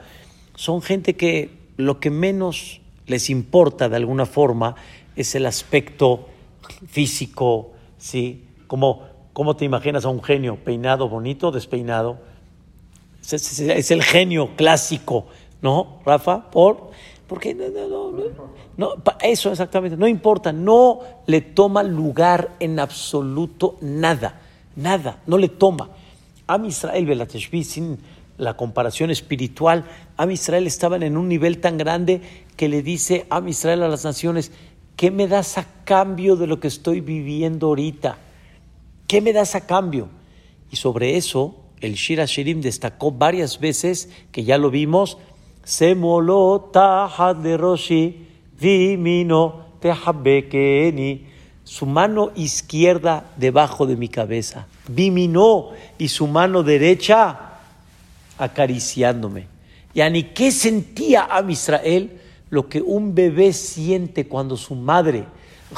son 0.56 0.82
gente 0.82 1.16
que 1.16 1.50
lo 1.78 2.00
que 2.00 2.12
menos 2.12 2.82
les 3.08 3.30
importa 3.30 3.90
de 3.90 3.96
alguna 3.96 4.26
forma 4.26 4.76
es 5.16 5.36
el 5.36 5.46
aspecto 5.46 6.28
físico, 6.88 7.72
¿sí? 7.98 8.44
Como, 8.68 9.04
¿Cómo 9.36 9.58
te 9.58 9.66
imaginas 9.66 10.06
a 10.06 10.10
un 10.10 10.24
genio? 10.24 10.56
¿Peinado, 10.64 11.10
bonito, 11.10 11.52
despeinado? 11.52 12.20
Es, 13.32 13.92
el 13.92 14.04
genio 14.04 14.56
clásico, 14.56 15.26
¿no, 15.62 16.00
Rafa? 16.06 16.50
Por 16.52 16.92
porque 17.28 17.56
no, 17.56 17.68
no, 17.70 18.12
no, 18.12 18.24
no, 18.78 19.04
eso 19.20 19.52
exactamente, 19.52 19.98
no 19.98 20.08
importa, 20.08 20.54
no 20.54 21.00
le 21.26 21.42
toma 21.42 21.82
lugar 21.82 22.56
en 22.60 22.80
absoluto 22.80 23.78
nada, 23.82 24.42
nada, 24.76 25.24
no 25.26 25.40
le 25.40 25.50
toma. 25.50 25.90
A 26.46 26.64
Israel, 26.64 27.08
Belateshvi, 27.08 27.64
sin 27.64 27.98
la 28.38 28.56
comparación 28.56 29.10
espiritual, 29.10 29.86
a 30.18 30.32
Israel 30.32 30.68
estaban 30.68 31.02
en 31.02 31.18
un 31.18 31.28
nivel 31.28 31.60
tan 31.60 31.78
grande 31.78 32.22
que 32.56 32.70
le 32.70 32.84
dice 32.84 33.26
a 33.32 33.42
Israel 33.48 33.82
a 33.82 33.88
las 33.88 34.04
naciones, 34.04 34.52
¿qué 34.96 35.10
me 35.10 35.28
das 35.28 35.58
a 35.58 35.66
cambio 35.84 36.36
de 36.36 36.46
lo 36.46 36.60
que 36.60 36.68
estoy 36.68 37.02
viviendo 37.02 37.68
ahorita? 37.68 38.20
¿Qué 39.08 39.22
me 39.22 39.34
das 39.34 39.56
a 39.56 39.66
cambio? 39.66 40.10
Y 40.70 40.76
sobre 40.76 41.18
eso, 41.18 41.56
el 41.86 41.94
Shira 41.96 42.26
Shirim 42.26 42.62
destacó 42.62 43.12
varias 43.12 43.60
veces, 43.60 44.10
que 44.32 44.44
ya 44.44 44.58
lo 44.58 44.70
vimos, 44.72 45.18
se 45.64 45.96
moló 45.96 46.72
de 47.42 47.58
Roshi, 47.58 48.28
vimino 48.60 49.66
tehabekeni. 49.80 51.28
Su 51.64 51.88
mano 51.88 52.32
izquierda 52.36 53.32
debajo 53.38 53.88
de 53.88 53.96
mi 53.96 54.08
cabeza, 54.08 54.68
vimino, 54.88 55.72
y 55.98 56.10
su 56.10 56.28
mano 56.28 56.62
derecha 56.62 57.60
acariciándome. 58.38 59.48
Y 59.96 60.02
ni 60.12 60.24
qué 60.24 60.52
sentía 60.52 61.28
a 61.30 61.44
Israel 61.50 62.22
lo 62.52 62.70
que 62.70 62.82
un 62.82 63.16
bebé 63.16 63.52
siente 63.54 64.28
cuando 64.28 64.58
su 64.58 64.76
madre 64.76 65.26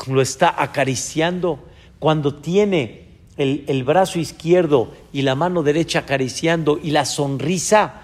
lo 0.08 0.22
está 0.22 0.62
acariciando, 0.62 1.60
cuando 2.00 2.36
tiene 2.36 3.07
el, 3.38 3.84
brazo 3.84 4.20
izquierdo 4.20 4.94
y 5.14 5.22
la 5.22 5.36
mano 5.36 5.62
derecha 5.64 6.00
acariciando 6.00 6.80
y 6.82 6.92
la 6.92 7.06
sonrisa 7.06 8.02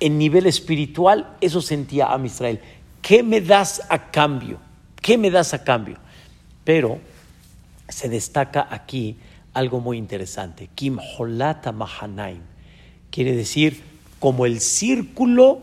en 0.00 0.16
nivel 0.18 0.46
espiritual, 0.46 1.36
eso 1.40 1.60
sentía 1.60 2.12
a 2.12 2.24
Israel. 2.24 2.60
¿Qué 3.02 3.22
me 3.22 3.40
das 3.40 3.82
a 3.90 4.10
cambio? 4.10 4.58
¿Qué 5.00 5.18
me 5.18 5.30
das 5.30 5.52
a 5.52 5.62
cambio? 5.62 5.98
Pero 6.64 6.98
se 7.88 8.08
destaca 8.08 8.66
aquí 8.70 9.16
algo 9.52 9.80
muy 9.80 9.98
interesante. 9.98 10.70
Kim 10.74 10.98
Holata 11.18 11.72
Mahanaim. 11.72 12.40
Quiere 13.10 13.36
decir 13.36 13.82
como 14.18 14.46
el 14.46 14.60
círculo 14.60 15.60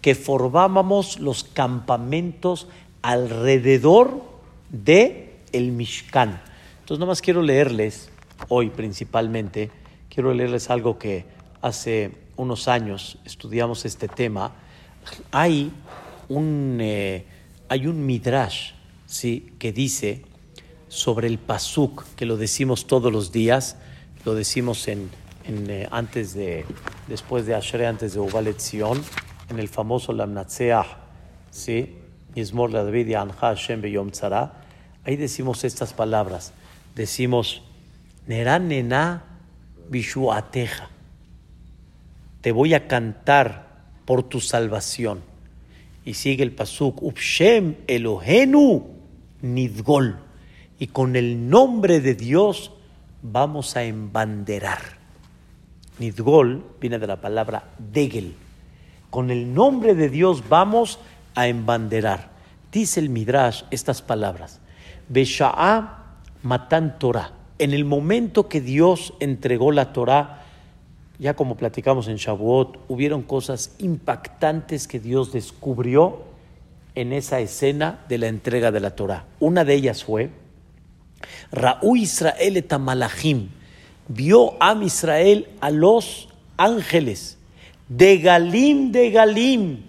que 0.00 0.14
formábamos 0.14 1.20
los 1.20 1.44
campamentos 1.44 2.66
alrededor 3.02 4.22
de 4.70 5.36
el 5.52 5.70
Mishkan. 5.72 6.40
Entonces, 6.80 6.98
nomás 6.98 7.20
quiero 7.20 7.42
leerles 7.42 8.10
hoy 8.48 8.70
principalmente, 8.70 9.70
quiero 10.08 10.32
leerles 10.32 10.70
algo 10.70 10.98
que 10.98 11.24
hace 11.60 12.12
unos 12.36 12.68
años 12.68 13.18
estudiamos 13.24 13.84
este 13.84 14.08
tema, 14.08 14.52
hay 15.32 15.72
un, 16.28 16.78
eh, 16.80 17.24
hay 17.68 17.86
un 17.86 18.06
midrash 18.06 18.72
¿sí? 19.06 19.52
que 19.58 19.72
dice 19.72 20.22
sobre 20.88 21.26
el 21.26 21.38
pasuk, 21.38 22.04
que 22.16 22.26
lo 22.26 22.36
decimos 22.36 22.86
todos 22.86 23.12
los 23.12 23.32
días, 23.32 23.76
lo 24.24 24.34
decimos 24.34 24.88
en, 24.88 25.10
eh, 25.44 25.88
antes 25.90 26.34
de, 26.34 26.64
después 27.08 27.46
de 27.46 27.54
Ashrei, 27.54 27.86
antes 27.86 28.14
de 28.14 28.20
Uvalet 28.20 28.58
en 29.50 29.58
el 29.58 29.68
famoso 29.68 30.12
Lamnatseah, 30.12 30.86
¿sí? 31.50 31.96
David 32.34 33.16
Hashem 33.40 33.80
Beyom 33.80 34.10
Tzara, 34.10 34.52
ahí 35.04 35.16
decimos 35.16 35.64
estas 35.64 35.92
palabras, 35.92 36.52
decimos, 36.94 37.62
Nena 38.28 39.24
Bishuateja 39.88 40.90
te 42.40 42.52
voy 42.52 42.74
a 42.74 42.86
cantar 42.86 43.66
por 44.04 44.22
tu 44.22 44.40
salvación. 44.40 45.22
Y 46.04 46.14
sigue 46.14 46.42
el 46.42 46.52
pasuk, 46.52 47.02
Upshem 47.02 47.76
Elohenu 47.86 48.86
Nidgol. 49.42 50.18
Y 50.78 50.86
con 50.88 51.16
el 51.16 51.50
nombre 51.50 52.00
de 52.00 52.14
Dios 52.14 52.72
vamos 53.22 53.76
a 53.76 53.82
embanderar. 53.82 54.80
Nidgol 55.98 56.64
viene 56.80 56.98
de 56.98 57.06
la 57.06 57.20
palabra 57.20 57.70
degel. 57.78 58.34
Con 59.10 59.30
el 59.30 59.52
nombre 59.52 59.94
de 59.94 60.08
Dios 60.08 60.48
vamos 60.48 61.00
a 61.34 61.48
embanderar. 61.48 62.30
Dice 62.72 63.00
el 63.00 63.10
Midrash 63.10 63.64
estas 63.70 64.00
palabras. 64.00 64.60
Besha'a 65.08 66.16
matan 66.42 66.98
Torah. 66.98 67.32
En 67.58 67.72
el 67.72 67.84
momento 67.84 68.48
que 68.48 68.60
Dios 68.60 69.14
entregó 69.20 69.72
la 69.72 69.92
Torah, 69.92 70.44
ya 71.18 71.34
como 71.34 71.56
platicamos 71.56 72.06
en 72.08 72.16
Shavuot, 72.16 72.78
hubieron 72.88 73.22
cosas 73.22 73.74
impactantes 73.78 74.86
que 74.86 75.00
Dios 75.00 75.32
descubrió 75.32 76.22
en 76.94 77.12
esa 77.12 77.40
escena 77.40 78.04
de 78.08 78.18
la 78.18 78.28
entrega 78.28 78.70
de 78.70 78.80
la 78.80 78.90
Torah. 78.96 79.24
Una 79.40 79.64
de 79.64 79.74
ellas 79.74 80.04
fue 80.04 80.30
Raú 81.50 81.96
Israel 81.96 82.56
etamalahim, 82.56 83.48
vio 84.08 84.54
a 84.62 84.74
Israel 84.82 85.48
a 85.60 85.70
los 85.70 86.28
ángeles 86.56 87.38
de 87.88 88.18
Galim 88.18 88.92
de 88.92 89.10
Galim. 89.10 89.82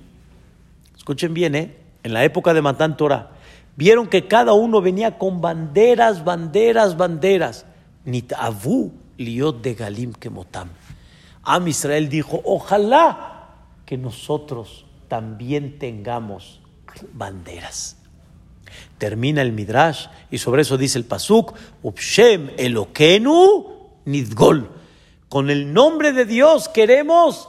Escuchen 0.97 1.33
bien, 1.33 1.55
¿eh? 1.55 1.75
en 2.03 2.13
la 2.13 2.23
época 2.23 2.53
de 2.53 2.61
Matán 2.61 2.97
Torah, 2.97 3.31
vieron 3.79 4.07
que 4.07 4.27
cada 4.27 4.51
uno 4.51 4.81
venía 4.81 5.17
con 5.17 5.39
banderas, 5.39 6.25
banderas, 6.25 6.98
banderas. 6.98 7.65
Nitavu 8.03 8.91
liot 9.17 9.62
de 9.62 9.74
Galim 9.74 10.12
kemotam. 10.12 10.67
Am 11.43 11.65
Israel 11.65 12.09
dijo, 12.09 12.41
ojalá 12.43 13.55
que 13.86 13.98
nosotros 13.98 14.86
también 15.07 15.79
tengamos 15.79 16.59
banderas. 17.13 17.95
Termina 18.98 19.41
el 19.41 19.53
Midrash 19.53 20.07
y 20.29 20.39
sobre 20.39 20.63
eso 20.63 20.77
dice 20.77 20.98
el 20.98 21.05
Pasuk, 21.05 21.53
Upshem 21.81 22.51
Elokenu 22.57 23.65
Nidgol. 24.03 24.71
Con 25.29 25.50
el 25.50 25.71
nombre 25.71 26.12
de 26.12 26.25
Dios 26.25 26.67
queremos 26.67 27.48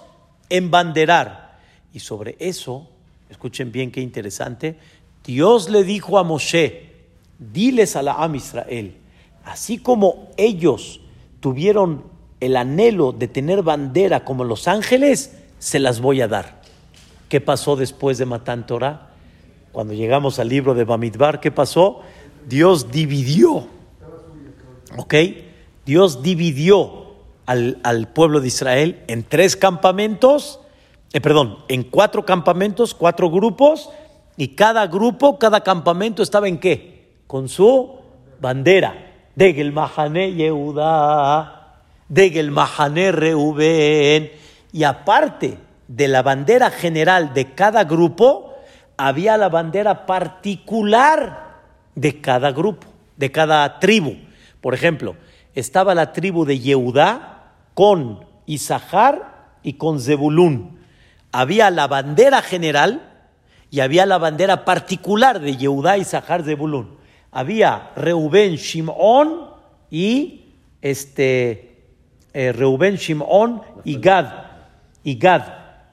embanderar. 0.49 1.59
Y 1.93 1.99
sobre 1.99 2.37
eso, 2.39 2.89
escuchen 3.29 3.73
bien 3.73 3.91
qué 3.91 4.01
interesante, 4.01 4.79
Dios 5.25 5.69
le 5.69 5.85
dijo 5.85 6.19
a 6.19 6.25
Moshe, 6.25 6.91
diles 7.39 7.97
a 7.97 8.03
la 8.03 8.15
Am 8.15 8.35
Israel, 8.35 8.97
así 9.45 9.79
como 9.79 10.31
ellos 10.37 11.01
tuvieron 11.41 12.05
el 12.41 12.57
anhelo 12.57 13.13
de 13.13 13.29
tener 13.29 13.63
bandera 13.63 14.25
como 14.25 14.45
los 14.45 14.67
ángeles, 14.67 15.37
se 15.59 15.79
las 15.79 16.01
voy 16.01 16.23
a 16.23 16.29
dar. 16.29 16.63
¿Qué 17.29 17.41
pasó 17.41 17.77
después 17.77 18.19
de 18.19 18.27
Matan 18.27 18.67
Torah? 18.67 19.11
Cuando 19.73 19.93
llegamos 19.93 20.39
al 20.39 20.49
libro 20.49 20.75
de 20.75 20.85
Bamidbar, 20.85 21.41
¿qué 21.41 21.51
pasó? 21.51 22.01
Dios 22.49 22.91
dividió. 22.91 23.69
¿Ok? 24.97 25.15
Dios 25.87 26.23
dividió 26.23 27.15
al, 27.47 27.79
al 27.85 28.09
pueblo 28.09 28.41
de 28.41 28.49
Israel 28.49 29.03
en 29.07 29.23
tres 29.23 29.55
campamentos, 29.57 30.61
eh, 31.13 31.21
perdón, 31.21 31.59
en 31.69 31.85
cuatro 31.85 32.25
campamentos, 32.25 32.95
cuatro 32.95 33.31
grupos, 33.31 33.91
y 34.41 34.55
cada 34.55 34.87
grupo, 34.87 35.39
cada 35.39 35.61
campamento 35.61 36.23
estaba 36.23 36.49
en 36.49 36.57
qué? 36.57 37.19
Con 37.27 37.47
su 37.51 38.01
bandera. 38.41 38.95
Degel 39.35 39.71
Mahane 39.71 40.33
Yehuda, 40.33 41.83
Degel 42.09 42.51
Mahane 42.51 43.13
Reuben. 43.13 44.33
Y 44.73 44.85
aparte 44.85 45.59
de 45.89 46.09
la 46.09 46.23
bandera 46.23 46.71
general 46.71 47.35
de 47.35 47.53
cada 47.53 47.85
grupo, 47.85 48.55
había 48.97 49.37
la 49.37 49.51
bandera 49.51 50.07
particular 50.07 51.59
de 51.95 52.23
cada 52.23 52.51
grupo, 52.53 52.87
de 53.19 53.31
cada 53.31 53.79
tribu. 53.79 54.17
Por 54.63 54.73
ejemplo, 54.73 55.17
estaba 55.55 55.95
la 55.95 56.15
tribu 56.15 56.47
de 56.47 56.61
Yehudá 56.61 57.53
con 57.75 58.25
Isahar 58.47 59.51
y 59.63 59.75
con 59.75 60.01
Zebulún. 60.01 60.79
Había 61.31 61.69
la 61.71 61.89
bandera 61.89 62.41
general 62.41 63.10
y 63.71 63.81
había 63.81 64.05
la 64.05 64.19
bandera 64.19 64.65
particular 64.65 65.41
de 65.41 65.57
Yehudá, 65.57 65.97
Isahar, 65.97 66.43
Zebulún. 66.43 66.99
Había 67.31 67.93
Reubén, 67.95 68.57
Shimón 68.57 69.51
y 69.91 70.55
este 70.83 71.85
eh, 72.33 72.53
Reubén, 72.53 72.97
Shimón 72.97 73.63
y 73.85 74.01
Gad. 74.01 74.27
Y 75.05 75.17
Gad. 75.17 75.43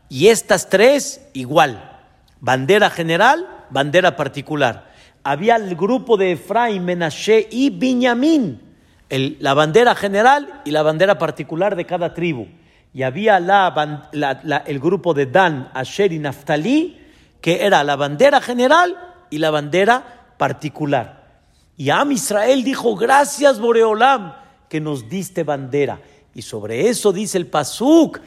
Y 0.09 0.27
estas 0.27 0.69
tres 0.69 1.29
igual. 1.33 2.01
Bandera 2.39 2.89
general, 2.89 3.47
bandera 3.69 4.15
particular. 4.15 4.87
Había 5.23 5.57
el 5.57 5.75
grupo 5.75 6.17
de 6.17 6.31
Efraín, 6.31 6.85
Menashe 6.85 7.47
y 7.51 7.69
Binyamin, 7.69 8.61
la 9.09 9.53
bandera 9.53 9.93
general 9.93 10.61
y 10.63 10.71
la 10.71 10.83
bandera 10.83 11.17
particular 11.17 11.75
de 11.75 11.85
cada 11.85 12.13
tribu. 12.13 12.47
Y 12.93 13.03
había 13.03 13.39
la, 13.39 14.63
el 14.65 14.79
grupo 14.79 15.13
de 15.13 15.25
Dan, 15.25 15.69
Asher 15.73 16.13
y 16.13 16.19
Naftali, 16.19 17.06
que 17.41 17.65
era 17.65 17.83
la 17.83 17.95
bandera 17.95 18.41
general 18.41 18.97
y 19.29 19.37
la 19.37 19.51
bandera 19.51 20.33
particular. 20.37 21.25
Y 21.77 21.89
Am 21.89 22.11
Israel 22.11 22.63
dijo, 22.63 22.95
gracias 22.95 23.59
Boreolam, 23.59 24.33
que 24.69 24.81
nos 24.81 25.09
diste 25.09 25.43
bandera. 25.43 25.99
Y 26.33 26.41
sobre 26.41 26.89
eso 26.89 27.13
dice 27.13 27.37
el 27.37 27.47
Pasuk, 27.47 28.19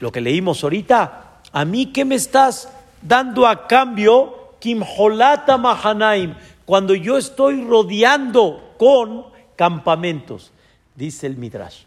lo 0.00 0.12
que 0.12 0.20
leímos 0.20 0.62
ahorita, 0.62 1.40
a 1.52 1.64
mí 1.64 1.86
que 1.86 2.04
me 2.04 2.14
estás 2.14 2.68
dando 3.02 3.46
a 3.46 3.66
cambio 3.66 4.54
Kimholata 4.60 5.56
Mahanaim, 5.56 6.34
cuando 6.64 6.94
yo 6.94 7.16
estoy 7.16 7.64
rodeando 7.64 8.74
con 8.78 9.26
campamentos. 9.56 10.52
Dice 10.94 11.26
el 11.26 11.36
Midrash, 11.36 11.84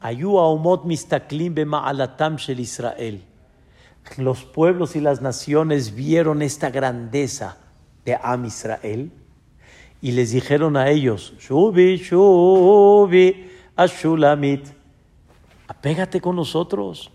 Ayu 0.00 0.38
Aumot 0.38 0.84
Mistaklim 0.84 1.54
Bema'alatam 1.54 2.36
Shel 2.36 2.60
Israel. 2.60 3.22
Los 4.16 4.44
pueblos 4.44 4.96
y 4.96 5.00
las 5.00 5.20
naciones 5.20 5.94
vieron 5.94 6.42
esta 6.42 6.70
grandeza 6.70 7.58
de 8.04 8.18
Am 8.20 8.44
Israel 8.46 9.12
y 10.00 10.12
les 10.12 10.30
dijeron 10.30 10.76
a 10.76 10.88
ellos, 10.88 11.34
Shubi, 11.38 11.96
Shubi, 11.96 13.50
Ashulamit, 13.76 14.66
apégate 15.66 16.20
con 16.20 16.36
nosotros, 16.36 17.10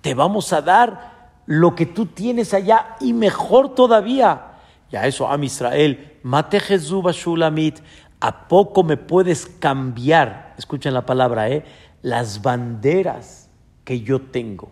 te 0.00 0.14
vamos 0.14 0.52
a 0.52 0.62
dar 0.62 1.32
lo 1.46 1.74
que 1.74 1.86
tú 1.86 2.06
tienes 2.06 2.54
allá 2.54 2.96
y 3.00 3.12
mejor 3.12 3.74
todavía. 3.74 4.52
Y 4.90 4.96
a 4.96 5.06
eso, 5.06 5.28
Am 5.28 5.42
Israel, 5.44 6.18
Mate 6.22 6.60
Jesús 6.60 7.04
Shulamit, 7.16 7.80
¿a 8.20 8.48
poco 8.48 8.82
me 8.82 8.96
puedes 8.96 9.46
cambiar? 9.46 10.54
Escuchen 10.58 10.94
la 10.94 11.06
palabra, 11.06 11.48
¿eh? 11.48 11.64
Las 12.02 12.42
banderas 12.42 13.48
que 13.84 14.00
yo 14.00 14.20
tengo. 14.20 14.70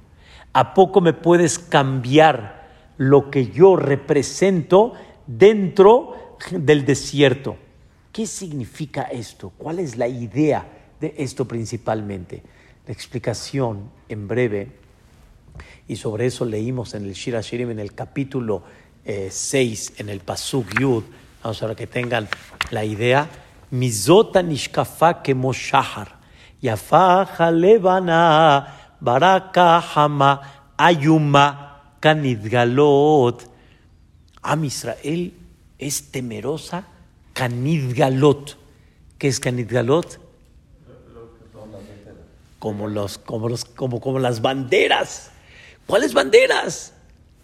¿A 0.52 0.74
poco 0.74 1.00
me 1.00 1.12
puedes 1.12 1.58
cambiar 1.58 2.68
lo 2.96 3.30
que 3.30 3.48
yo 3.48 3.76
represento 3.76 4.94
dentro 5.26 6.36
del 6.50 6.84
desierto? 6.84 7.56
¿Qué 8.12 8.26
significa 8.26 9.02
esto? 9.02 9.52
¿Cuál 9.56 9.78
es 9.78 9.96
la 9.96 10.08
idea 10.08 10.66
de 11.00 11.14
esto 11.18 11.46
principalmente? 11.46 12.42
La 12.86 12.92
explicación 12.92 13.90
en 14.08 14.26
breve 14.26 14.72
y 15.86 15.96
sobre 15.96 16.26
eso 16.26 16.44
leímos 16.44 16.94
en 16.94 17.04
el 17.04 17.12
Shira 17.12 17.40
Shirim, 17.40 17.70
en 17.70 17.78
el 17.78 17.94
capítulo 17.94 18.62
6, 19.04 19.90
eh, 19.90 19.92
en 19.98 20.08
el 20.08 20.20
Pasuk 20.20 20.78
Yud. 20.78 21.04
Vamos 21.42 21.62
a 21.62 21.66
ver 21.66 21.76
que 21.76 21.86
tengan 21.86 22.28
la 22.70 22.84
idea. 22.84 23.28
Mizota 23.70 24.42
nishkafa 24.42 25.22
kemo 25.22 25.52
shahar. 25.52 26.18
Yafa 26.60 27.50
levana 27.50 28.77
baraka 29.00 29.80
hama 29.80 30.40
ayuma 30.76 31.80
kanidgalot. 32.00 33.42
Am 34.42 34.64
Israel 34.64 35.32
es 35.78 36.10
temerosa 36.10 36.84
kanidgalot. 37.32 38.56
¿Qué 39.18 39.28
es 39.28 39.40
kanidgalot? 39.40 40.20
Como, 42.58 42.88
los, 42.88 43.18
como, 43.18 43.48
los, 43.48 43.64
como, 43.64 44.00
como 44.00 44.18
las 44.18 44.42
banderas 44.42 45.30
¿Cuáles 45.88 46.12
banderas? 46.12 46.92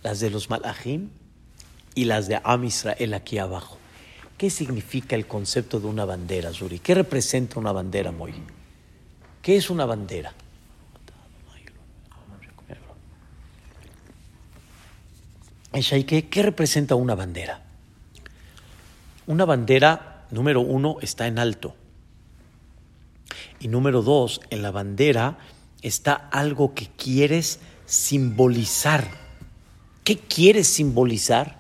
Las 0.03 0.21
de 0.21 0.29
los 0.29 0.51
Malachim 0.51 1.09
y 1.95 2.05
las 2.05 2.29
de 2.29 2.38
Am 2.45 2.62
Israel 2.64 3.14
aquí 3.14 3.38
abajo. 3.38 3.79
¿Qué 4.37 4.51
significa 4.51 5.17
el 5.17 5.27
concepto 5.27 5.81
de 5.81 5.87
una 5.87 6.05
bandera, 6.05 6.53
Zuri? 6.53 6.79
¿Qué 6.79 6.95
representa 6.95 7.59
una 7.59 7.73
bandera, 7.73 8.12
Moy? 8.12 8.35
¿Qué 9.40 9.57
es 9.57 9.71
una 9.71 9.87
bandera? 9.87 10.35
¿Qué, 15.74 16.28
¿Qué 16.28 16.42
representa 16.42 16.94
una 16.94 17.16
bandera? 17.16 17.60
Una 19.26 19.44
bandera, 19.44 20.24
número 20.30 20.60
uno, 20.60 20.98
está 21.00 21.26
en 21.26 21.40
alto. 21.40 21.74
Y 23.58 23.66
número 23.66 24.02
dos, 24.02 24.40
en 24.50 24.62
la 24.62 24.70
bandera 24.70 25.37
está 25.82 26.14
algo 26.14 26.74
que 26.74 26.87
quieres 26.96 27.58
simbolizar. 27.87 29.08
¿Qué 30.04 30.16
quiere 30.16 30.62
simbolizar? 30.62 31.58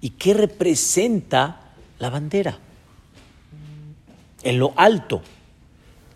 ¿Y 0.00 0.10
qué 0.10 0.34
representa 0.34 1.72
la 2.00 2.10
bandera? 2.10 2.58
En 4.42 4.58
lo 4.58 4.72
alto. 4.76 5.22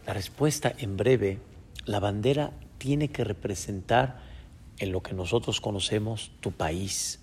La 0.04 0.14
respuesta 0.14 0.74
en 0.78 0.96
breve, 0.96 1.38
la 1.84 2.00
bandera 2.00 2.50
tiene 2.78 3.08
que 3.08 3.22
representar 3.22 4.20
en 4.78 4.90
lo 4.90 5.00
que 5.00 5.14
nosotros 5.14 5.60
conocemos 5.60 6.32
tu 6.40 6.50
país. 6.50 7.20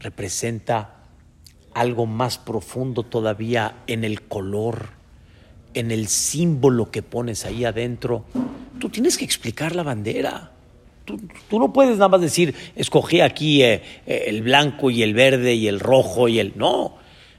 Representa 0.00 0.94
algo 1.74 2.06
más 2.06 2.38
profundo 2.38 3.02
todavía 3.02 3.76
en 3.86 4.04
el 4.04 4.22
color, 4.22 4.90
en 5.74 5.90
el 5.90 6.08
símbolo 6.08 6.90
que 6.90 7.02
pones 7.02 7.44
ahí 7.44 7.64
adentro. 7.64 8.24
Tú 8.78 8.88
tienes 8.88 9.18
que 9.18 9.24
explicar 9.24 9.74
la 9.74 9.82
bandera. 9.82 10.52
Tú, 11.04 11.18
no 11.58 11.72
puedes 11.72 11.98
nada 11.98 12.08
más 12.08 12.20
decir, 12.20 12.54
escogí 12.76 13.20
aquí 13.20 13.62
eh, 13.62 13.82
eh, 14.06 14.24
el 14.26 14.42
blanco 14.42 14.90
y 14.90 15.02
el 15.02 15.12
verde 15.12 15.54
y 15.54 15.68
el 15.68 15.80
rojo 15.80 16.28
y 16.28 16.38
el... 16.38 16.54
No. 16.56 16.96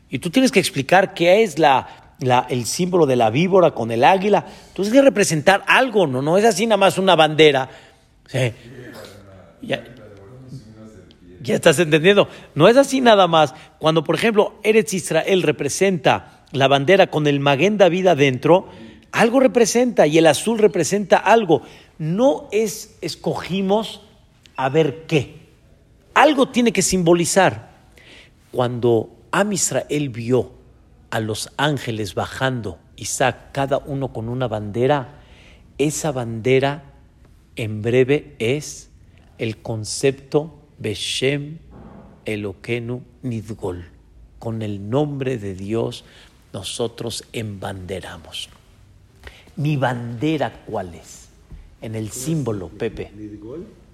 Y 0.10 0.20
tú 0.20 0.30
tienes 0.30 0.52
que 0.52 0.60
explicar 0.60 1.15
qué 1.15 1.41
es 1.41 1.58
la, 1.58 1.88
el 2.50 2.65
símbolo 2.65 3.08
de 3.08 3.15
la 3.15 3.32
víbora 3.32 3.72
con 3.72 3.89
el 3.89 4.04
águila. 4.04 4.46
Tú 4.74 4.84
tienes 4.84 4.94
que 4.94 5.02
representar 5.02 5.63
algo, 5.65 6.06
¿no? 6.06 6.22
No 6.22 6.38
es 6.38 6.46
así 6.46 6.68
nada 6.68 6.78
más 6.78 7.00
una 7.00 7.15
bandera. 7.15 7.70
Ya 11.45 11.55
estás 11.55 11.79
entendiendo. 11.79 12.27
No 12.53 12.67
es 12.67 12.77
así 12.77 13.01
nada 13.01 13.27
más. 13.27 13.53
Cuando, 13.79 14.03
por 14.03 14.15
ejemplo, 14.15 14.55
Eretz 14.63 14.93
Israel 14.93 15.43
representa 15.43 16.45
la 16.51 16.67
bandera 16.67 17.08
con 17.08 17.27
el 17.27 17.39
Maguen 17.39 17.77
David 17.77 18.08
adentro, 18.08 18.67
algo 19.12 19.39
representa 19.39 20.08
y 20.08 20.17
el 20.17 20.27
azul 20.27 20.58
representa 20.58 21.17
algo 21.17 21.62
no 21.97 22.47
es 22.51 22.97
escogimos 23.01 24.01
a 24.55 24.69
ver 24.69 25.05
qué. 25.05 25.45
Algo 26.13 26.49
tiene 26.49 26.71
que 26.71 26.81
simbolizar. 26.81 27.73
Cuando 28.51 29.15
Am 29.31 29.51
Israel 29.51 30.10
vio 30.10 30.51
a 31.10 31.19
los 31.19 31.51
ángeles 31.58 32.15
bajando, 32.15 32.79
Isaac, 32.95 33.51
cada 33.51 33.77
uno 33.79 34.13
con 34.13 34.29
una 34.29 34.47
bandera, 34.47 35.19
esa 35.77 36.12
bandera 36.12 36.93
en 37.55 37.81
breve 37.81 38.36
es 38.39 38.91
el 39.38 39.62
concepto 39.62 40.64
Beshem 40.78 41.58
Elokenu 42.26 43.02
Nidgol. 43.24 43.86
Con 44.40 44.62
el 44.62 44.90
nombre 44.90 45.38
de 45.38 45.56
Dios 45.56 46.04
nosotros 46.54 47.24
embanderamos. 47.34 48.50
¿Mi 49.56 49.78
bandera 49.78 50.64
cuál 50.66 50.96
es? 50.96 51.30
En 51.82 51.96
el 51.96 52.12
símbolo, 52.12 52.70
Pepe. 52.70 53.12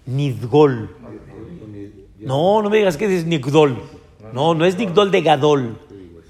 Nidgol. 0.05 0.89
No, 2.19 2.61
no 2.61 2.69
me 2.69 2.77
digas 2.77 2.97
que 2.97 3.17
es 3.17 3.25
Nidgol. 3.25 3.77
No, 4.33 4.53
no 4.53 4.65
es 4.65 4.77
Nidgol 4.77 5.11
de 5.11 5.21
Gadol. 5.21 5.77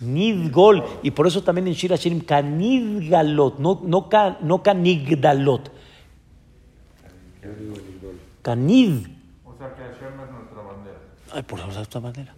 Nidgol. 0.02 0.84
Y 1.04 1.12
por 1.12 1.28
eso 1.28 1.44
también 1.44 1.68
en 1.68 1.74
Shira 1.74 1.96
Shirim, 1.96 2.22
Kanidgalot, 2.22 3.60
no, 3.60 3.82
no, 3.84 4.10
no 4.42 4.64
Kanigdalot. 4.64 5.72
Kanid. 8.42 9.08
O 9.46 9.56
sea 9.58 9.76
que 9.76 9.82
Hashem 9.84 10.20
es 10.20 10.32
nuestra 10.32 10.62
bandera. 10.62 10.98
Ay, 11.34 11.44
por 11.44 11.66
nuestra 11.66 12.00
bandera. 12.02 12.36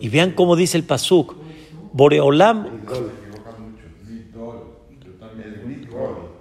Y 0.00 0.08
vean 0.08 0.32
cómo 0.32 0.56
dice 0.56 0.78
el 0.78 0.84
Pasuk. 0.84 1.36
Boreolam 1.92 2.66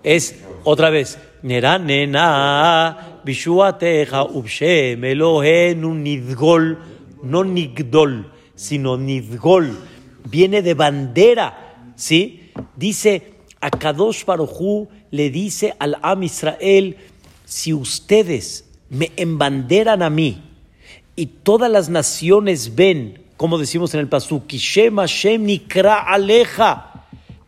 es 0.04 0.44
otra 0.64 0.90
vez. 0.90 1.20
Neranena, 1.42 3.22
Bishuateja, 3.24 4.24
Ubshem, 4.24 5.04
Elohenu, 5.04 5.94
Nidgol, 5.96 6.80
no 7.24 7.44
Nigdol, 7.44 8.32
sino 8.56 8.98
Nidgol. 8.98 9.78
Viene 10.26 10.62
de 10.62 10.74
bandera, 10.74 11.94
¿sí? 11.96 12.52
Dice, 12.76 13.34
a 13.62 13.70
Kadosh 13.70 14.26
Barujú 14.26 14.90
le 15.12 15.30
dice 15.30 15.76
al 15.80 15.98
Am 16.02 16.24
Israel, 16.24 16.98
si 17.46 17.74
ustedes 17.74 18.70
me 18.90 19.12
embanderan 19.16 20.04
a 20.04 20.10
mí 20.10 20.49
y 21.20 21.26
todas 21.26 21.70
las 21.70 21.90
naciones 21.90 22.76
ven, 22.76 23.20
como 23.36 23.58
decimos 23.58 23.94
en 23.94 24.00
el 24.00 24.08
Pasuk, 24.08 24.48
Kishem 24.48 24.96
Hashem 24.96 25.44
Nikra 25.44 26.00
Aleja, 26.00 27.06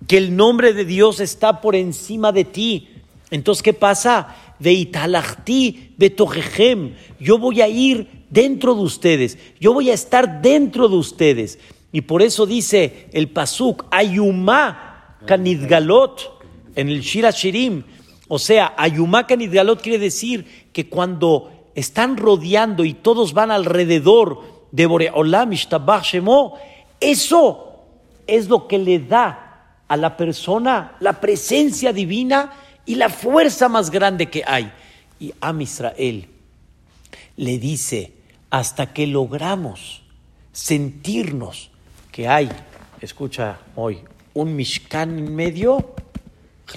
que 0.09 0.17
el 0.17 0.35
nombre 0.35 0.73
de 0.73 0.83
Dios 0.83 1.21
está 1.21 1.61
por 1.61 1.77
encima 1.77 2.33
de 2.33 2.43
ti. 2.43 2.89
Entonces, 3.29 3.63
¿qué 3.63 3.71
pasa? 3.71 4.35
Veitalachti 4.59 5.93
betojejem. 5.97 6.95
Yo 7.17 7.37
voy 7.37 7.61
a 7.61 7.69
ir 7.69 8.25
dentro 8.29 8.75
de 8.75 8.81
ustedes. 8.81 9.37
Yo 9.57 9.73
voy 9.73 9.89
a 9.89 9.93
estar 9.93 10.41
dentro 10.41 10.89
de 10.89 10.97
ustedes. 10.97 11.57
Y 11.93 12.01
por 12.01 12.21
eso 12.21 12.45
dice 12.45 13.07
el 13.13 13.29
Pasuk, 13.29 13.85
Ayumá 13.89 15.15
Kanidgalot, 15.25 16.43
en 16.75 16.89
el 16.89 16.99
Shira 16.99 17.31
Shirim. 17.31 17.83
O 18.27 18.37
sea, 18.37 18.73
Ayumá 18.77 19.27
Kanidgalot 19.27 19.81
quiere 19.81 19.97
decir 19.97 20.45
que 20.73 20.89
cuando 20.89 21.60
están 21.75 22.17
rodeando 22.17 22.85
y 22.85 22.93
todos 22.93 23.33
van 23.33 23.51
alrededor 23.51 24.41
de 24.71 24.85
Boreolam 24.85 25.53
Ishtabach 25.53 26.03
Shemo, 26.03 26.57
eso 26.99 27.83
es 28.27 28.47
lo 28.47 28.67
que 28.67 28.77
le 28.77 28.99
da 28.99 29.75
a 29.87 29.97
la 29.97 30.15
persona 30.15 30.95
la 30.99 31.19
presencia 31.19 31.91
divina 31.91 32.53
y 32.85 32.95
la 32.95 33.09
fuerza 33.09 33.67
más 33.67 33.89
grande 33.89 34.29
que 34.29 34.43
hay. 34.45 34.71
Y 35.19 35.33
a 35.41 35.53
Israel 35.59 36.27
le 37.37 37.57
dice, 37.57 38.13
hasta 38.49 38.93
que 38.93 39.07
logramos 39.07 40.01
sentirnos 40.51 41.69
que 42.11 42.27
hay, 42.27 42.49
escucha 43.01 43.59
hoy, 43.75 43.99
un 44.33 44.55
Mishkan 44.55 45.17
en 45.17 45.35
medio 45.35 45.93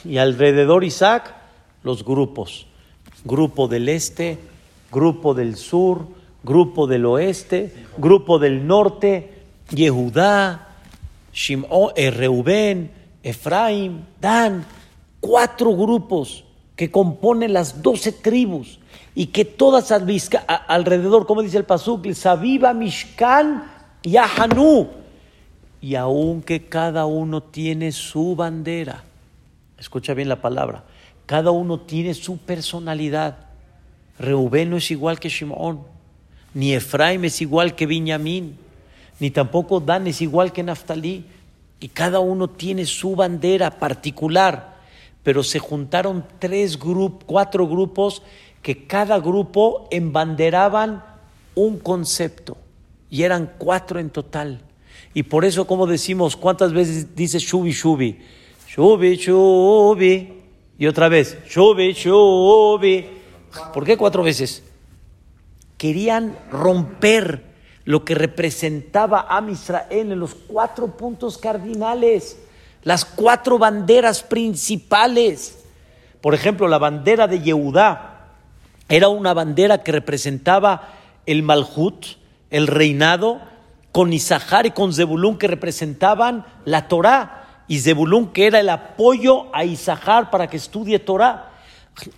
y 0.04 0.18
alrededor 0.18 0.84
Isaac, 0.84 1.34
los 1.82 2.04
grupos. 2.04 2.66
Grupo 3.24 3.68
del 3.68 3.88
este, 3.88 4.38
grupo 4.94 5.34
del 5.34 5.56
sur, 5.56 6.06
grupo 6.44 6.86
del 6.86 7.04
oeste, 7.04 7.74
grupo 7.98 8.38
del 8.38 8.64
norte, 8.64 9.42
Yehudá, 9.70 10.68
Shimon, 11.32 11.90
eh, 11.96 12.12
Reubén, 12.12 12.92
Efraín, 13.22 14.06
Dan, 14.20 14.64
cuatro 15.18 15.74
grupos 15.74 16.44
que 16.76 16.90
componen 16.90 17.52
las 17.52 17.82
doce 17.82 18.12
tribus 18.12 18.78
y 19.14 19.26
que 19.26 19.44
todas 19.44 19.90
alrededor, 19.90 21.26
como 21.26 21.42
dice 21.42 21.58
el 21.58 21.64
Pasuk, 21.64 22.10
Sabiba, 22.12 22.72
Mishkan 22.72 23.64
y 24.02 24.16
Ahanú. 24.16 24.88
Y 25.80 25.96
aunque 25.96 26.66
cada 26.66 27.06
uno 27.06 27.42
tiene 27.42 27.92
su 27.92 28.36
bandera, 28.36 29.04
escucha 29.78 30.14
bien 30.14 30.28
la 30.28 30.40
palabra, 30.40 30.84
cada 31.26 31.50
uno 31.50 31.80
tiene 31.80 32.14
su 32.14 32.38
personalidad. 32.38 33.53
Reubén 34.18 34.70
no 34.70 34.76
es 34.76 34.90
igual 34.90 35.18
que 35.18 35.28
Shimón, 35.28 35.80
ni 36.54 36.72
Efraín 36.72 37.24
es 37.24 37.40
igual 37.40 37.74
que 37.74 37.86
Binyamin, 37.86 38.56
ni 39.20 39.30
tampoco 39.30 39.80
Dan 39.80 40.06
es 40.06 40.20
igual 40.22 40.52
que 40.52 40.62
Naftalí 40.62 41.24
y 41.80 41.88
cada 41.88 42.20
uno 42.20 42.48
tiene 42.48 42.86
su 42.86 43.16
bandera 43.16 43.78
particular, 43.78 44.76
pero 45.22 45.42
se 45.42 45.58
juntaron 45.58 46.24
tres 46.38 46.78
grupos, 46.78 47.24
cuatro 47.26 47.66
grupos 47.66 48.22
que 48.62 48.86
cada 48.86 49.18
grupo 49.18 49.88
embanderaban 49.90 51.04
un 51.54 51.78
concepto 51.78 52.56
y 53.10 53.22
eran 53.22 53.52
cuatro 53.58 54.00
en 54.00 54.10
total. 54.10 54.60
Y 55.12 55.22
por 55.24 55.44
eso, 55.44 55.66
como 55.66 55.86
decimos, 55.86 56.36
¿cuántas 56.36 56.72
veces 56.72 57.14
dice 57.14 57.38
shubi 57.38 57.70
shubi? 57.70 58.18
Shubi 58.68 59.16
shubi. 59.16 60.32
Y 60.76 60.86
otra 60.86 61.08
vez, 61.08 61.38
shubi 61.48 61.92
shubi. 61.92 63.06
¿Por 63.72 63.84
qué 63.84 63.96
cuatro 63.96 64.22
veces? 64.22 64.62
Querían 65.76 66.36
romper 66.50 67.54
lo 67.84 68.04
que 68.04 68.14
representaba 68.14 69.26
a 69.28 69.42
Israel 69.50 70.12
en 70.12 70.18
los 70.18 70.34
cuatro 70.34 70.96
puntos 70.96 71.38
cardinales, 71.38 72.38
las 72.82 73.04
cuatro 73.04 73.58
banderas 73.58 74.22
principales. 74.22 75.64
Por 76.20 76.34
ejemplo, 76.34 76.68
la 76.68 76.78
bandera 76.78 77.26
de 77.26 77.40
Yehudá 77.40 78.30
era 78.88 79.08
una 79.08 79.34
bandera 79.34 79.82
que 79.82 79.92
representaba 79.92 80.94
el 81.26 81.42
Malhut, 81.42 82.06
el 82.50 82.66
reinado, 82.66 83.40
con 83.92 84.12
Isahar 84.12 84.66
y 84.66 84.70
con 84.72 84.92
Zebulún 84.92 85.38
que 85.38 85.46
representaban 85.46 86.46
la 86.64 86.88
Torá, 86.88 87.62
y 87.68 87.80
Zebulún 87.80 88.32
que 88.32 88.46
era 88.46 88.60
el 88.60 88.68
apoyo 88.68 89.54
a 89.54 89.64
Isahar 89.64 90.30
para 90.30 90.48
que 90.48 90.56
estudie 90.56 90.98
Torá. 90.98 91.50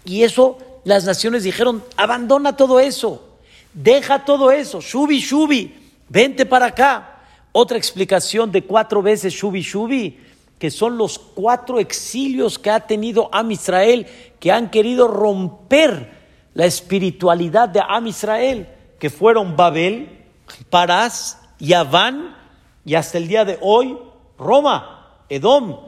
Y 0.05 0.23
eso 0.23 0.59
las 0.87 1.05
naciones 1.05 1.43
dijeron, 1.43 1.83
abandona 1.97 2.57
todo 2.57 2.79
eso. 2.79 3.39
Deja 3.75 4.25
todo 4.25 4.53
eso, 4.53 4.81
shubi, 4.81 5.19
shubi, 5.19 5.75
vente 6.09 6.47
para 6.47 6.67
acá. 6.67 7.23
Otra 7.51 7.77
explicación 7.77 8.53
de 8.53 8.63
cuatro 8.63 9.03
veces 9.03 9.35
shubi, 9.35 9.63
shubi, 9.63 10.21
que 10.61 10.71
son 10.71 10.97
los 10.97 11.19
cuatro 11.19 11.81
exilios 11.81 12.57
que 12.57 12.71
ha 12.71 12.79
tenido 12.79 13.29
Am 13.33 13.51
Israel, 13.51 14.07
que 14.39 14.53
han 14.53 14.71
querido 14.71 15.09
romper 15.09 16.13
la 16.55 16.67
espiritualidad 16.67 17.69
de 17.69 17.83
Am 17.87 18.07
Israel, 18.07 18.69
que 19.01 19.11
fueron 19.11 19.57
Babel, 19.57 20.25
Parás, 20.71 21.41
Yaván 21.59 22.37
y 22.85 22.95
hasta 22.95 23.19
el 23.19 23.27
día 23.27 23.45
de 23.45 23.59
hoy 23.61 23.99
Roma, 24.39 25.19
Edom. 25.29 25.81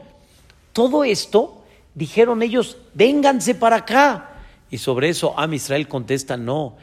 Todo 0.73 1.05
esto 1.05 1.63
dijeron 1.95 2.43
ellos, 2.43 2.75
vénganse 2.93 3.55
para 3.55 3.77
acá. 3.77 4.28
Y 4.71 4.77
sobre 4.77 5.09
eso 5.09 5.33
Am 5.37 5.53
Israel 5.53 5.87
contesta, 5.87 6.37
no, 6.37 6.77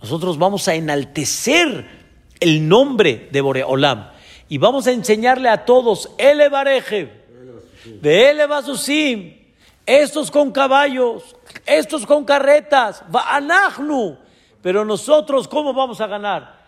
nosotros 0.00 0.38
vamos 0.38 0.68
a 0.68 0.74
enaltecer 0.74 1.88
el 2.40 2.68
nombre 2.68 3.28
de 3.32 3.40
Boreolam 3.40 4.10
y 4.50 4.58
vamos 4.58 4.86
a 4.86 4.92
enseñarle 4.92 5.48
a 5.48 5.64
todos, 5.64 6.10
Ele 6.18 6.48
Bareje, 6.48 7.10
de 8.00 8.30
Ele 8.30 8.46
Basusim, 8.46 9.34
estos 9.86 10.30
con 10.30 10.52
caballos, 10.52 11.34
estos 11.64 12.04
con 12.04 12.24
carretas, 12.24 13.02
Anachnu. 13.30 14.18
Pero 14.60 14.84
nosotros, 14.84 15.48
¿cómo 15.48 15.72
vamos 15.72 16.00
a 16.02 16.06
ganar? 16.06 16.58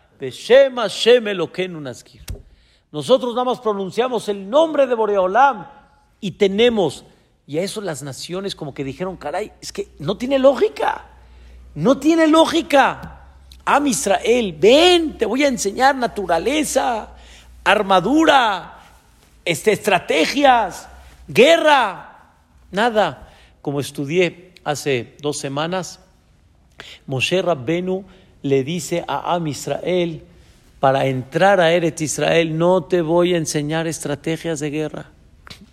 Nosotros 2.93 3.35
nada 3.35 3.45
más 3.45 3.61
pronunciamos 3.61 4.29
el 4.29 4.49
nombre 4.49 4.87
de 4.87 4.95
Boreolam 4.95 5.80
y 6.20 6.33
tenemos 6.33 7.04
y 7.50 7.59
a 7.59 7.62
eso 7.62 7.80
las 7.80 8.04
naciones 8.04 8.54
como 8.54 8.74
que 8.74 8.85
dijeron, 8.85 9.16
caray, 9.16 9.50
es 9.61 9.72
que 9.72 9.88
no 9.98 10.16
tiene 10.16 10.38
lógica, 10.38 11.06
no 11.74 11.98
tiene 11.98 12.28
lógica. 12.28 13.24
Am 13.64 13.88
Israel, 13.88 14.56
ven, 14.56 15.18
te 15.18 15.26
voy 15.26 15.42
a 15.42 15.48
enseñar 15.48 15.96
naturaleza, 15.96 17.09
armadura, 17.64 18.78
este, 19.44 19.72
estrategias, 19.72 20.88
guerra, 21.26 22.35
nada. 22.70 23.33
Como 23.62 23.80
estudié 23.80 24.52
hace 24.62 25.16
dos 25.20 25.38
semanas, 25.38 25.98
Moshe 27.06 27.42
Rabbenu 27.42 28.04
le 28.42 28.62
dice 28.62 29.04
a 29.09 29.35
Am 29.35 29.48
Israel, 29.48 30.22
para 30.78 31.06
entrar 31.06 31.61
a 31.61 31.72
Eretz 31.72 32.00
Israel 32.00 32.56
no 32.56 32.85
te 32.85 33.02
voy 33.02 33.35
a 33.35 33.38
enseñar 33.38 33.88
estrategias 33.88 34.61
de 34.61 34.70
guerra. 34.70 35.11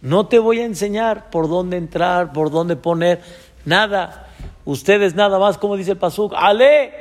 No 0.02 0.28
te 0.28 0.40
voy 0.40 0.60
a 0.60 0.66
enseñar 0.66 1.30
por 1.30 1.50
dónde 1.50 1.78
entrar, 1.78 2.34
por 2.34 2.52
dónde 2.52 2.76
poner, 2.76 3.22
nada. 3.66 4.30
Ustedes 4.66 5.16
nada 5.16 5.40
más, 5.40 5.58
como 5.58 5.78
dice 5.78 5.92
el 5.92 5.98
Pasuk, 5.98 6.34
Ale, 6.36 6.94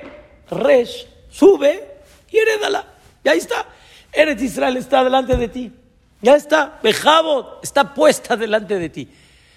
Resh, 0.50 1.06
sube 1.30 1.96
y 2.30 2.38
herédala. 2.38 2.86
Ya 3.24 3.32
está. 3.32 3.66
Eretz 4.12 4.42
Israel 4.42 4.76
está 4.76 5.04
delante 5.04 5.36
de 5.36 5.48
ti. 5.48 5.72
Ya 6.22 6.36
está. 6.36 6.78
Bejabot 6.82 7.62
está 7.62 7.92
puesta 7.92 8.36
delante 8.36 8.78
de 8.78 8.88
ti. 8.88 9.08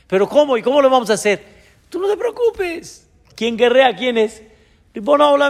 Pero 0.07 0.27
¿cómo? 0.27 0.57
¿Y 0.57 0.61
cómo 0.61 0.81
lo 0.81 0.89
vamos 0.89 1.09
a 1.09 1.13
hacer? 1.13 1.43
Tú 1.89 1.99
no 1.99 2.07
te 2.07 2.17
preocupes. 2.17 3.07
¿Quién 3.35 3.55
guerrea? 3.57 3.95
¿Quién 3.95 4.17
es? 4.17 4.43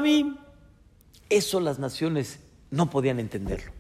mí. 0.02 0.36
Eso 1.30 1.60
las 1.60 1.80
naciones 1.80 2.40
no 2.70 2.90
podían 2.90 3.20
entenderlo. 3.20 3.72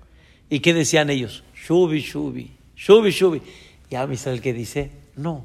¿Y 0.49 0.61
qué 0.61 0.73
decían 0.73 1.09
ellos? 1.09 1.43
Shubi, 1.53 2.01
shubi, 2.01 2.51
shubi, 2.75 3.11
shubi. 3.11 3.41
Y 3.89 3.95
a 3.95 4.07
que 4.07 4.53
dice, 4.53 4.91
no, 5.15 5.43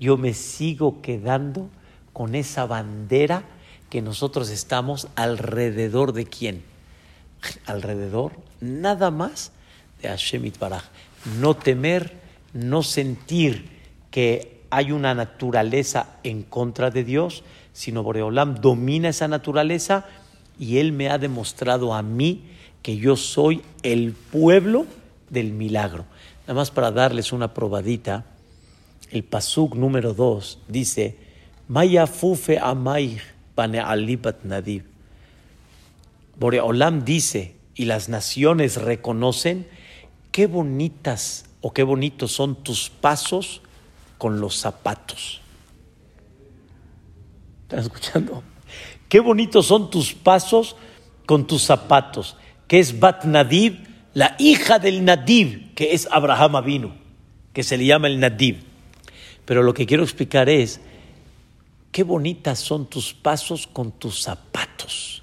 yo 0.00 0.16
me 0.16 0.34
sigo 0.34 1.00
quedando 1.00 1.70
con 2.12 2.34
esa 2.34 2.66
bandera 2.66 3.44
que 3.90 4.02
nosotros 4.02 4.50
estamos 4.50 5.08
alrededor 5.14 6.12
de 6.12 6.26
quién? 6.26 6.62
Alrededor 7.66 8.32
nada 8.60 9.10
más 9.10 9.52
de 10.02 10.08
Hashem 10.08 10.50
Baraj. 10.58 10.84
No 11.40 11.54
temer, 11.54 12.12
no 12.52 12.82
sentir 12.82 13.70
que 14.10 14.60
hay 14.70 14.92
una 14.92 15.14
naturaleza 15.14 16.16
en 16.22 16.42
contra 16.42 16.90
de 16.90 17.04
Dios, 17.04 17.44
sino 17.72 18.02
Boreolam 18.02 18.56
domina 18.56 19.08
esa 19.08 19.28
naturaleza 19.28 20.06
y 20.58 20.78
Él 20.78 20.92
me 20.92 21.08
ha 21.08 21.18
demostrado 21.18 21.94
a 21.94 22.02
mí 22.02 22.44
que 22.82 22.96
yo 22.96 23.16
soy 23.16 23.62
el 23.82 24.12
pueblo 24.12 24.86
del 25.30 25.52
milagro. 25.52 26.04
Nada 26.48 26.60
más 26.60 26.70
para 26.70 26.90
darles 26.90 27.34
una 27.34 27.52
probadita, 27.52 28.24
el 29.10 29.22
pasuk 29.22 29.74
número 29.74 30.14
2 30.14 30.60
dice, 30.66 31.18
Maya 31.68 32.06
fufe 32.06 32.58
bane 33.54 33.80
alibat 33.80 34.44
nadiv. 34.44 34.86
Boreolam 36.38 37.04
dice, 37.04 37.54
y 37.74 37.84
las 37.84 38.08
naciones 38.08 38.80
reconocen, 38.80 39.68
qué 40.32 40.46
bonitas 40.46 41.44
o 41.60 41.74
qué 41.74 41.82
bonitos 41.82 42.32
son 42.32 42.56
tus 42.64 42.88
pasos 42.88 43.60
con 44.16 44.40
los 44.40 44.56
zapatos. 44.56 45.42
¿Están 47.64 47.80
escuchando? 47.80 48.42
Qué 49.10 49.20
bonitos 49.20 49.66
son 49.66 49.90
tus 49.90 50.14
pasos 50.14 50.76
con 51.26 51.46
tus 51.46 51.62
zapatos 51.62 52.38
que 52.68 52.78
es 52.78 53.00
Bat 53.00 53.24
Nadib, 53.24 53.87
la 54.18 54.34
hija 54.40 54.80
del 54.80 55.04
Nadib, 55.04 55.74
que 55.76 55.94
es 55.94 56.08
Abraham 56.10 56.56
Avinu, 56.56 56.92
que 57.52 57.62
se 57.62 57.76
le 57.78 57.86
llama 57.86 58.08
el 58.08 58.18
Nadib. 58.18 58.56
Pero 59.44 59.62
lo 59.62 59.72
que 59.72 59.86
quiero 59.86 60.02
explicar 60.02 60.48
es, 60.48 60.80
qué 61.92 62.02
bonitas 62.02 62.58
son 62.58 62.90
tus 62.90 63.14
pasos 63.14 63.68
con 63.68 63.92
tus 63.92 64.20
zapatos. 64.20 65.22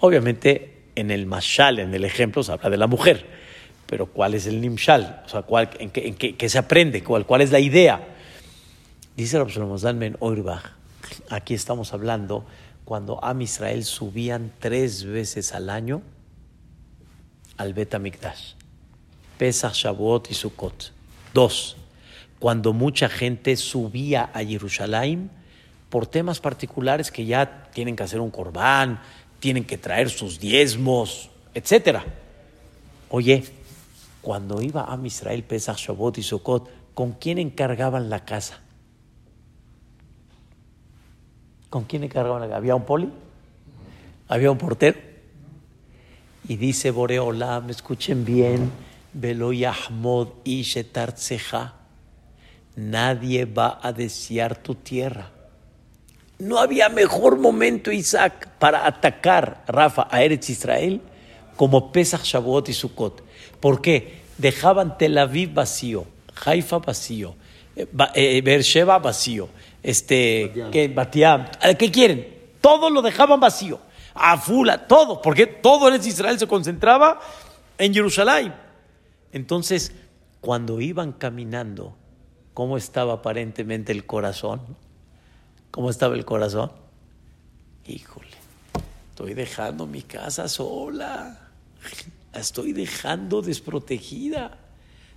Obviamente, 0.00 0.86
en 0.96 1.12
el 1.12 1.26
mashal, 1.26 1.78
en 1.78 1.94
el 1.94 2.04
ejemplo, 2.04 2.42
se 2.42 2.50
habla 2.50 2.68
de 2.68 2.78
la 2.78 2.88
mujer, 2.88 3.28
pero 3.86 4.06
¿cuál 4.06 4.34
es 4.34 4.48
el 4.48 4.60
nimshal? 4.60 5.22
O 5.24 5.28
sea, 5.28 5.42
¿cuál, 5.42 5.70
¿en, 5.78 5.90
qué, 5.92 6.48
se 6.48 6.58
aprende? 6.58 7.04
¿Cuál, 7.04 7.24
¿Cuál 7.26 7.42
es 7.42 7.52
la 7.52 7.60
idea? 7.60 8.04
Dice 9.16 9.38
Rabbi 9.38 9.52
Zalmen 9.78 10.16
Oirbach, 10.18 10.64
aquí 11.30 11.54
estamos 11.54 11.92
hablando 11.92 12.44
cuando 12.84 13.24
a 13.24 13.40
Israel 13.40 13.84
subían 13.84 14.50
tres 14.58 15.04
veces 15.04 15.54
al 15.54 15.70
año 15.70 16.02
al 17.56 17.74
Bet 17.74 17.94
Amikdash. 17.94 18.54
Pesach, 19.38 19.74
Shavuot 19.74 20.30
y 20.30 20.34
Sukkot. 20.34 20.92
Dos, 21.32 21.76
cuando 22.38 22.72
mucha 22.72 23.08
gente 23.08 23.56
subía 23.56 24.30
a 24.32 24.44
Jerusalén 24.44 25.30
por 25.90 26.06
temas 26.06 26.40
particulares 26.40 27.10
que 27.10 27.24
ya 27.24 27.70
tienen 27.72 27.96
que 27.96 28.02
hacer 28.02 28.20
un 28.20 28.30
corbán, 28.30 29.00
tienen 29.40 29.64
que 29.64 29.78
traer 29.78 30.10
sus 30.10 30.38
diezmos, 30.40 31.30
etc. 31.54 31.98
Oye, 33.10 33.44
cuando 34.22 34.62
iba 34.62 34.92
a 34.92 35.06
Israel, 35.06 35.42
Pesach, 35.44 35.76
Shavuot 35.76 36.18
y 36.18 36.22
Sukkot, 36.22 36.70
¿con 36.94 37.12
quién 37.12 37.38
encargaban 37.38 38.08
la 38.08 38.24
casa? 38.24 38.60
¿Con 41.70 41.84
quién 41.84 42.04
encargaban 42.04 42.40
la 42.40 42.46
casa? 42.46 42.56
¿Había 42.56 42.74
un 42.74 42.84
poli? 42.84 43.10
¿Había 44.28 44.50
un 44.50 44.58
portero? 44.58 45.13
Y 46.46 46.56
dice 46.56 46.90
Boreolam, 46.90 47.70
escuchen 47.70 48.24
bien, 48.24 48.70
Velo 49.14 49.52
Yahmod 49.52 50.28
Nadie 52.76 53.44
va 53.46 53.78
a 53.82 53.92
desear 53.92 54.56
tu 54.56 54.74
tierra. 54.74 55.30
No 56.38 56.58
había 56.58 56.88
mejor 56.88 57.38
momento, 57.38 57.92
Isaac, 57.92 58.48
para 58.58 58.86
atacar, 58.86 59.64
Rafa, 59.68 60.08
a 60.10 60.22
Eretz 60.22 60.50
Israel 60.50 61.00
como 61.56 61.92
Pesach, 61.92 62.24
Shavuot 62.24 62.68
y 62.68 62.72
Sukkot. 62.72 63.22
¿Por 63.60 63.80
qué? 63.80 64.24
Dejaban 64.36 64.98
Tel 64.98 65.16
Aviv 65.16 65.54
vacío, 65.54 66.04
Haifa 66.44 66.78
vacío, 66.78 67.36
eh, 67.76 67.86
eh, 68.14 68.42
Beersheba 68.42 68.98
vacío, 68.98 69.48
este, 69.82 70.52
¿qué, 70.72 70.88
Batiam, 70.88 71.46
¿qué 71.78 71.90
quieren? 71.92 72.26
Todo 72.60 72.90
lo 72.90 73.00
dejaban 73.00 73.38
vacío 73.38 73.78
a 74.14 74.38
Fula, 74.38 74.86
todo, 74.86 75.20
porque 75.20 75.46
todo 75.46 75.92
en 75.92 76.00
Israel 76.00 76.38
se 76.38 76.46
concentraba 76.46 77.20
en 77.78 77.92
Jerusalén. 77.92 78.54
Entonces, 79.32 79.92
cuando 80.40 80.80
iban 80.80 81.12
caminando, 81.12 81.96
¿cómo 82.54 82.76
estaba 82.76 83.14
aparentemente 83.14 83.92
el 83.92 84.06
corazón? 84.06 84.60
¿Cómo 85.70 85.90
estaba 85.90 86.14
el 86.14 86.24
corazón? 86.24 86.70
Híjole, 87.86 88.28
estoy 89.10 89.34
dejando 89.34 89.86
mi 89.86 90.02
casa 90.02 90.48
sola, 90.48 91.50
la 92.32 92.40
estoy 92.40 92.72
dejando 92.72 93.42
desprotegida, 93.42 94.56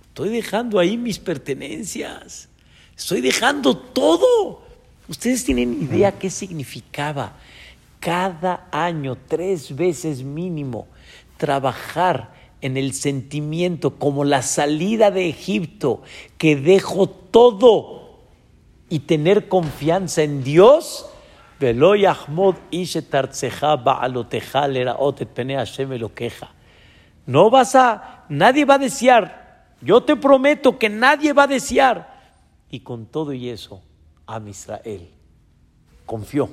estoy 0.08 0.30
dejando 0.30 0.80
ahí 0.80 0.96
mis 0.96 1.20
pertenencias, 1.20 2.48
estoy 2.96 3.20
dejando 3.20 3.76
todo. 3.76 4.62
Ustedes 5.06 5.44
tienen 5.44 5.82
idea 5.82 6.18
qué 6.18 6.28
significaba 6.28 7.36
cada 8.00 8.68
año, 8.70 9.16
tres 9.26 9.74
veces 9.74 10.22
mínimo, 10.22 10.86
trabajar 11.36 12.32
en 12.60 12.76
el 12.76 12.92
sentimiento 12.92 13.96
como 13.96 14.24
la 14.24 14.42
salida 14.42 15.10
de 15.10 15.28
Egipto, 15.28 16.02
que 16.36 16.56
dejo 16.56 17.08
todo 17.08 18.18
y 18.88 19.00
tener 19.00 19.48
confianza 19.48 20.22
en 20.22 20.42
Dios, 20.42 21.08
no 27.26 27.50
vas 27.50 27.74
a, 27.74 28.24
nadie 28.28 28.64
va 28.64 28.74
a 28.74 28.78
desear, 28.78 29.66
yo 29.80 30.02
te 30.02 30.16
prometo 30.16 30.78
que 30.78 30.88
nadie 30.88 31.32
va 31.32 31.44
a 31.44 31.48
desear. 31.48 32.18
Y 32.70 32.80
con 32.80 33.06
todo 33.06 33.32
y 33.32 33.48
eso, 33.48 33.80
a 34.26 34.40
Israel 34.46 35.08
confió 36.04 36.50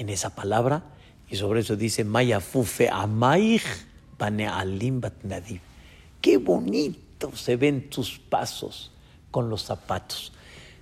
en 0.00 0.08
esa 0.08 0.34
palabra 0.34 0.82
y 1.28 1.36
sobre 1.36 1.60
eso 1.60 1.76
dice 1.76 2.04
Maya 2.04 2.40
fufe 2.40 2.88
amaich 2.88 3.62
banealim 4.18 5.00
batnadiv. 5.00 5.60
Qué 6.20 6.38
bonito 6.38 7.30
se 7.36 7.56
ven 7.56 7.90
tus 7.90 8.18
pasos 8.18 8.90
con 9.30 9.50
los 9.50 9.62
zapatos. 9.62 10.32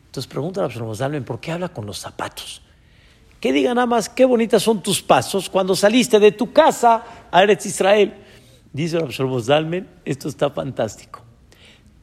Entonces 0.07 0.31
pregunta 0.31 0.65
a 0.65 0.69
la 1.09 1.21
¿por 1.21 1.41
qué 1.41 1.53
habla 1.53 1.69
con 1.69 1.85
los 1.85 1.99
zapatos? 1.99 2.63
Que 3.41 3.53
diga 3.53 3.75
nada 3.75 3.87
más, 3.87 4.09
qué 4.09 4.25
bonitas 4.25 4.63
son 4.63 4.83
tus 4.83 5.03
pasos 5.03 5.51
cuando 5.51 5.75
saliste 5.75 6.19
de 6.19 6.33
tu 6.33 6.53
casa 6.53 7.05
a 7.31 7.43
Eretz 7.43 7.67
Israel. 7.67 8.15
Dice 8.73 8.99
Rabbi 8.99 9.85
esto 10.05 10.29
está 10.29 10.51
fantástico. 10.51 11.23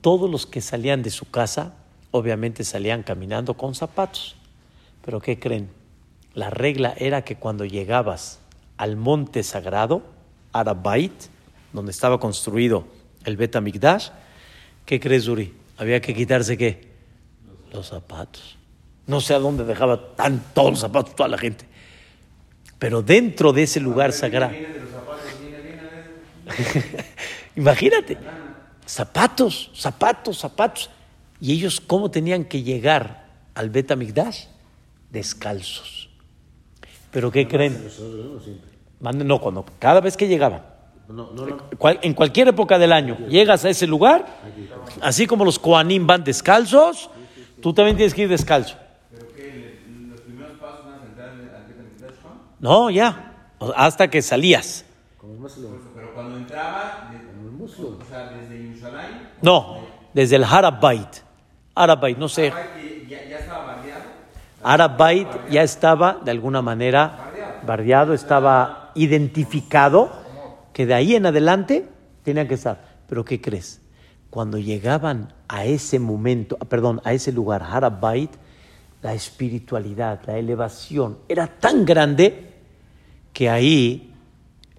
Todos 0.02 0.30
los 0.30 0.46
que 0.46 0.62
salían 0.62 1.02
de 1.02 1.10
su 1.10 1.30
casa, 1.30 1.74
obviamente 2.12 2.64
salían 2.64 3.04
caminando 3.04 3.56
con 3.56 3.74
zapatos. 3.74 4.36
Pero 5.04 5.20
¿qué 5.20 5.40
creen? 5.40 5.85
La 6.36 6.50
regla 6.50 6.94
era 6.98 7.24
que 7.24 7.38
cuando 7.38 7.66
llegabas 7.66 8.40
al 8.78 8.98
monte 8.98 9.42
sagrado, 9.42 10.04
Arabait, 10.52 11.14
donde 11.72 11.92
estaba 11.92 12.20
construido 12.20 12.86
el 13.24 13.38
Bet 13.38 13.56
Amikdash, 13.56 14.10
¿qué 14.86 15.00
crees, 15.00 15.28
Uri? 15.30 15.54
Había 15.78 16.02
que 16.02 16.14
quitarse 16.14 16.58
qué? 16.58 16.90
Los 17.72 17.88
zapatos. 17.88 18.58
No 19.08 19.22
sé 19.22 19.34
a 19.34 19.40
dónde 19.40 19.64
dejaba 19.64 20.16
tan 20.16 20.44
todos 20.54 20.72
los 20.72 20.80
zapatos 20.80 21.16
toda 21.16 21.30
la 21.30 21.38
gente. 21.38 21.66
Pero 22.80 23.02
dentro 23.02 23.54
de 23.54 23.64
ese 23.64 23.80
lugar 23.80 24.12
sagrado. 24.12 24.54
Imagínate, 27.56 28.18
zapatos, 28.86 29.72
zapatos, 29.74 30.38
zapatos. 30.38 30.90
¿Y 31.40 31.54
ellos 31.54 31.80
cómo 31.80 32.12
tenían 32.12 32.44
que 32.44 32.62
llegar 32.62 33.30
al 33.54 33.70
Bet 33.70 33.92
Amikdash? 33.92 34.46
Descalzos. 35.12 36.05
¿Pero 37.16 37.32
qué 37.32 37.48
creen? 37.48 37.82
No, 39.00 39.40
cuando, 39.40 39.64
cada 39.80 40.02
vez 40.02 40.18
que 40.18 40.28
llegaban. 40.28 40.62
No, 41.08 41.32
no, 41.32 41.46
no. 41.46 41.58
Cual- 41.78 42.00
en 42.02 42.14
cualquier 42.14 42.50
época 42.50 42.78
del 42.78 42.92
año, 42.92 43.18
llegas 43.30 43.64
a 43.64 43.70
ese 43.70 43.88
lugar, 43.88 44.26
así 45.02 45.26
como 45.26 45.46
los 45.46 45.58
Koanim 45.58 46.06
van 46.06 46.26
descalzos, 46.26 47.10
tú 47.62 47.74
también 47.74 47.96
tienes 47.96 48.14
que 48.14 48.24
ir 48.24 48.28
descalzo. 48.30 48.76
¿Pero 49.12 49.28
qué? 49.34 49.80
¿Los 50.10 50.20
primeros 50.22 50.58
pasos 50.60 50.86
van 50.86 51.00
a 51.00 51.06
entrar 51.06 51.30
al 51.30 51.38
Betamigdash, 51.38 52.22
Juan? 52.22 52.34
No, 52.60 52.90
ya, 52.90 53.34
hasta 53.78 54.10
que 54.10 54.22
salías. 54.22 54.84
Pero 55.22 56.14
cuando 56.14 56.36
entraba, 56.38 57.12
de- 57.14 57.64
o 57.64 57.98
sea, 58.10 58.30
desde 58.32 58.62
Yerushalayim, 58.62 59.18
No, 59.42 59.78
desde 60.14 60.36
el 60.36 60.44
Harabait. 60.44 61.08
Harabait, 61.76 62.18
no 62.18 62.28
sé. 62.28 62.52
ya, 63.08 63.24
ya 63.30 63.38
estaba 63.38 63.75
Harabait 64.68 65.28
ya 65.52 65.62
estaba 65.62 66.22
de 66.26 66.32
alguna 66.32 66.64
manera 66.64 67.32
bardeado, 67.68 68.16
estaba 68.16 68.92
identificado 68.96 70.12
que 70.74 70.88
de 70.88 70.96
ahí 70.96 71.14
en 71.14 71.28
adelante 71.28 71.88
tenía 72.24 72.48
que 72.48 72.56
estar. 72.56 72.84
Pero 73.08 73.24
¿qué 73.24 73.40
crees? 73.40 73.80
Cuando 74.32 74.58
llegaban 74.58 75.32
a 75.48 75.66
ese 75.66 76.00
momento, 76.00 76.58
ah, 76.60 76.66
perdón, 76.66 77.00
a 77.04 77.14
ese 77.14 77.32
lugar, 77.32 77.62
Harabait, 77.62 78.32
la 79.04 79.14
espiritualidad, 79.14 80.22
la 80.26 80.40
elevación 80.40 81.20
era 81.30 81.46
tan 81.46 81.86
grande 81.86 82.56
que 83.34 83.52
ahí 83.52 84.16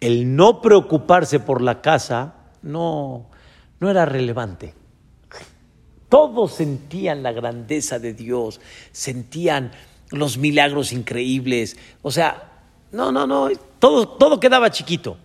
el 0.01 0.35
no 0.35 0.61
preocuparse 0.61 1.39
por 1.39 1.63
la 1.63 1.81
casa 1.81 2.35
no, 2.61 3.27
no 3.79 3.89
era 3.89 4.05
relevante. 4.05 4.75
Todos 6.09 6.53
sentían 6.53 7.23
la 7.23 7.33
grandeza 7.33 7.99
de 7.99 8.15
Dios, 8.15 8.61
sentían 8.93 9.73
los 10.11 10.39
milagros 10.39 10.93
increíbles. 10.93 11.77
O 12.03 12.11
sea, 12.11 12.53
no, 12.93 13.11
no, 13.11 13.27
no, 13.27 13.49
todo, 13.79 14.09
todo 14.09 14.39
quedaba 14.39 14.71
chiquito. 14.71 15.17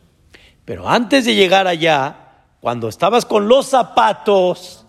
Pero 0.65 0.87
antes 0.89 1.25
de 1.25 1.35
llegar 1.35 1.67
allá, 1.67 2.21
cuando 2.59 2.87
estabas 2.87 3.25
con 3.25 3.47
los 3.47 3.67
zapatos, 3.67 4.85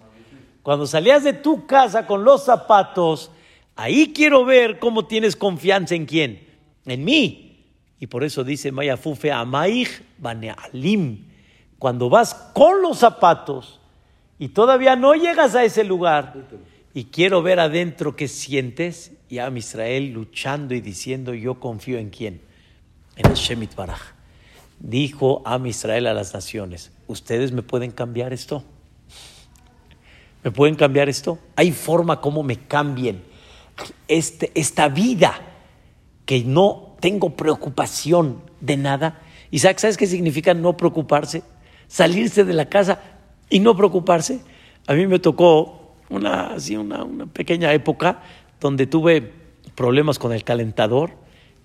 cuando 0.62 0.86
salías 0.86 1.24
de 1.24 1.32
tu 1.32 1.66
casa 1.66 2.06
con 2.06 2.24
los 2.24 2.44
zapatos, 2.44 3.30
ahí 3.76 4.12
quiero 4.14 4.44
ver 4.44 4.78
cómo 4.78 5.06
tienes 5.06 5.36
confianza 5.36 5.94
en 5.94 6.06
quién, 6.06 6.48
en 6.86 7.04
mí. 7.04 7.66
Y 7.98 8.06
por 8.06 8.24
eso 8.24 8.44
dice 8.44 8.72
Mayafufe 8.72 9.30
Amaich 9.30 10.02
Banealim. 10.18 11.26
Cuando 11.78 12.08
vas 12.08 12.34
con 12.54 12.80
los 12.80 12.98
zapatos 12.98 13.80
y 14.42 14.48
todavía 14.48 14.96
no 14.96 15.14
llegas 15.14 15.54
a 15.54 15.62
ese 15.62 15.84
lugar 15.84 16.34
y 16.92 17.04
quiero 17.04 17.42
ver 17.42 17.60
adentro 17.60 18.16
qué 18.16 18.26
sientes, 18.26 19.12
y 19.28 19.38
a 19.38 19.48
Israel 19.50 20.10
luchando 20.12 20.74
y 20.74 20.80
diciendo 20.80 21.32
yo 21.32 21.60
confío 21.60 21.96
en 21.96 22.10
quién, 22.10 22.40
en 23.14 23.30
el 23.30 23.36
Shemit 23.36 23.76
Baraj. 23.76 24.00
Dijo 24.80 25.42
a 25.44 25.60
Israel 25.64 26.08
a 26.08 26.12
las 26.12 26.34
naciones, 26.34 26.90
¿ustedes 27.06 27.52
me 27.52 27.62
pueden 27.62 27.92
cambiar 27.92 28.32
esto? 28.32 28.64
¿Me 30.42 30.50
pueden 30.50 30.74
cambiar 30.74 31.08
esto? 31.08 31.38
¿Hay 31.54 31.70
forma 31.70 32.20
como 32.20 32.42
me 32.42 32.56
cambien 32.66 33.22
este, 34.08 34.50
esta 34.56 34.88
vida 34.88 35.40
que 36.26 36.42
no 36.42 36.96
tengo 36.98 37.36
preocupación 37.36 38.42
de 38.60 38.76
nada? 38.76 39.22
Isaac, 39.52 39.78
¿sabes 39.78 39.96
qué 39.96 40.08
significa 40.08 40.52
no 40.52 40.76
preocuparse? 40.76 41.44
Salirse 41.86 42.42
de 42.42 42.54
la 42.54 42.68
casa 42.68 43.11
y 43.52 43.60
no 43.60 43.76
preocuparse. 43.76 44.40
A 44.86 44.94
mí 44.94 45.06
me 45.06 45.18
tocó 45.18 45.94
una, 46.08 46.54
así 46.54 46.74
una, 46.74 47.04
una 47.04 47.26
pequeña 47.26 47.72
época 47.74 48.22
donde 48.60 48.86
tuve 48.86 49.30
problemas 49.74 50.18
con 50.18 50.32
el 50.32 50.42
calentador 50.42 51.10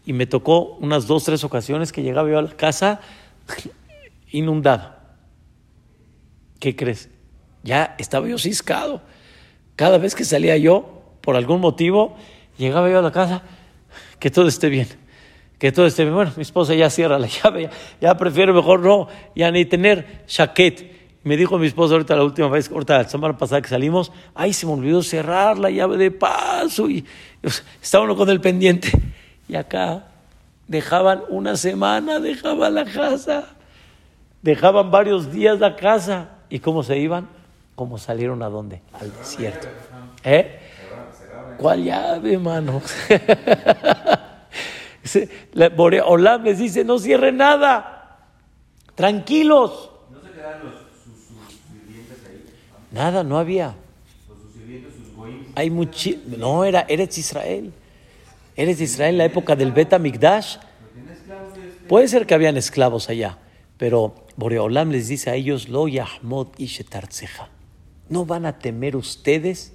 y 0.06 0.12
me 0.12 0.28
tocó 0.28 0.76
unas 0.82 1.08
dos, 1.08 1.23
tres 1.23 1.45
ocasiones 1.45 1.93
que 1.93 2.04
llegaba 2.04 2.30
yo 2.30 2.39
a 2.39 2.41
la 2.41 2.52
casa 2.52 3.00
inundada. 4.32 5.15
¿Qué 6.60 6.76
crees? 6.76 7.10
Ya 7.63 7.95
estaba 7.97 8.28
yo 8.28 8.38
ciscado. 8.38 9.02
Cada 9.78 9.97
vez 9.97 10.13
que 10.13 10.26
salía 10.26 10.58
yo, 10.58 11.04
por 11.21 11.38
algún 11.38 11.62
motivo, 11.62 12.17
llegaba 12.58 12.89
yo 12.89 13.00
a 13.00 13.02
la 13.02 13.12
casa, 13.12 13.43
que 14.19 14.30
todo 14.30 14.50
esté 14.50 14.67
bien, 14.67 14.88
que 15.58 15.71
todo 15.71 15.86
esté 15.86 16.04
bien. 16.04 16.15
Bueno, 16.15 16.34
mi 16.36 16.41
esposa 16.41 16.76
ya 16.76 16.89
cierra 16.89 17.17
la 17.17 17.28
llave, 17.43 17.63
ya, 17.63 17.71
ya 18.02 18.17
prefiero 18.17 18.54
mejor 18.54 18.82
no, 18.82 19.08
ya 19.36 19.52
ni 19.52 19.63
tener 19.63 20.26
chaquet. 20.26 20.96
Me 21.27 21.37
dijo 21.37 21.57
mi 21.57 21.67
esposa 21.67 21.93
ahorita 21.93 22.15
la 22.15 22.23
última 22.23 22.47
vez, 22.47 22.71
ahorita 22.71 22.99
la 22.99 23.09
semana 23.09 23.37
pasada 23.37 23.61
que 23.61 23.67
salimos, 23.67 24.11
ay, 24.33 24.53
se 24.53 24.65
me 24.65 24.73
olvidó 24.73 25.03
cerrar 25.03 25.57
la 25.57 25.69
llave 25.69 25.97
de 25.97 26.09
paso 26.09 26.89
y 26.89 27.05
estaba 27.81 28.05
uno 28.05 28.15
con 28.15 28.29
el 28.29 28.39
pendiente. 28.39 28.89
Y 29.47 29.55
acá 29.55 30.05
dejaban 30.67 31.23
una 31.29 31.55
semana, 31.55 32.19
dejaban 32.19 32.75
la 32.75 32.85
casa, 32.85 33.45
dejaban 34.41 34.91
varios 34.91 35.31
días 35.31 35.59
la 35.59 35.75
casa. 35.75 36.29
¿Y 36.49 36.59
cómo 36.59 36.83
se 36.83 36.97
iban? 36.97 37.27
¿Cómo 37.75 37.97
salieron 37.97 38.41
a 38.41 38.49
dónde? 38.49 38.81
Al 38.93 39.13
desierto. 39.15 39.67
¿Eh? 40.23 40.59
¿Cuál 41.57 41.83
llave, 41.83 42.37
mano? 42.37 42.81
La 45.53 45.69
Boreolam 45.69 46.43
les 46.43 46.59
dice, 46.59 46.83
no 46.83 46.99
cierre 46.99 47.31
nada. 47.31 48.17
Tranquilos. 48.95 49.91
¿No 50.11 50.21
se 50.21 50.31
quedaron 50.31 50.65
los, 50.65 50.73
sus, 51.03 51.23
sus 51.23 51.37
sirvientes 51.69 52.17
ahí? 52.25 52.43
Nada, 52.91 53.23
no 53.23 53.38
había. 53.38 53.76
Hay 55.56 55.69
muchi 55.69 56.21
no 56.38 56.63
era 56.63 56.86
Eretz 56.88 57.17
Israel. 57.17 57.73
Eretz 58.56 58.82
Israel 58.82 59.15
en 59.15 59.17
la 59.17 59.26
época 59.26 59.56
del 59.56 59.71
Bet 59.71 59.97
Migdash. 60.00 60.58
Puede 61.88 62.08
ser 62.08 62.26
que 62.26 62.34
habían 62.34 62.58
esclavos 62.58 63.10
allá, 63.10 63.38
pero 63.78 64.13
Boreolam 64.36 64.91
les 64.91 65.08
dice 65.08 65.30
a 65.30 65.36
ellos, 65.36 65.69
Lo 65.69 65.88
Yahmod 65.88 66.47
Ishetartzeja. 66.58 67.50
No 68.10 68.26
van 68.26 68.45
a 68.45 68.60
temer 68.60 68.95
ustedes 68.95 69.73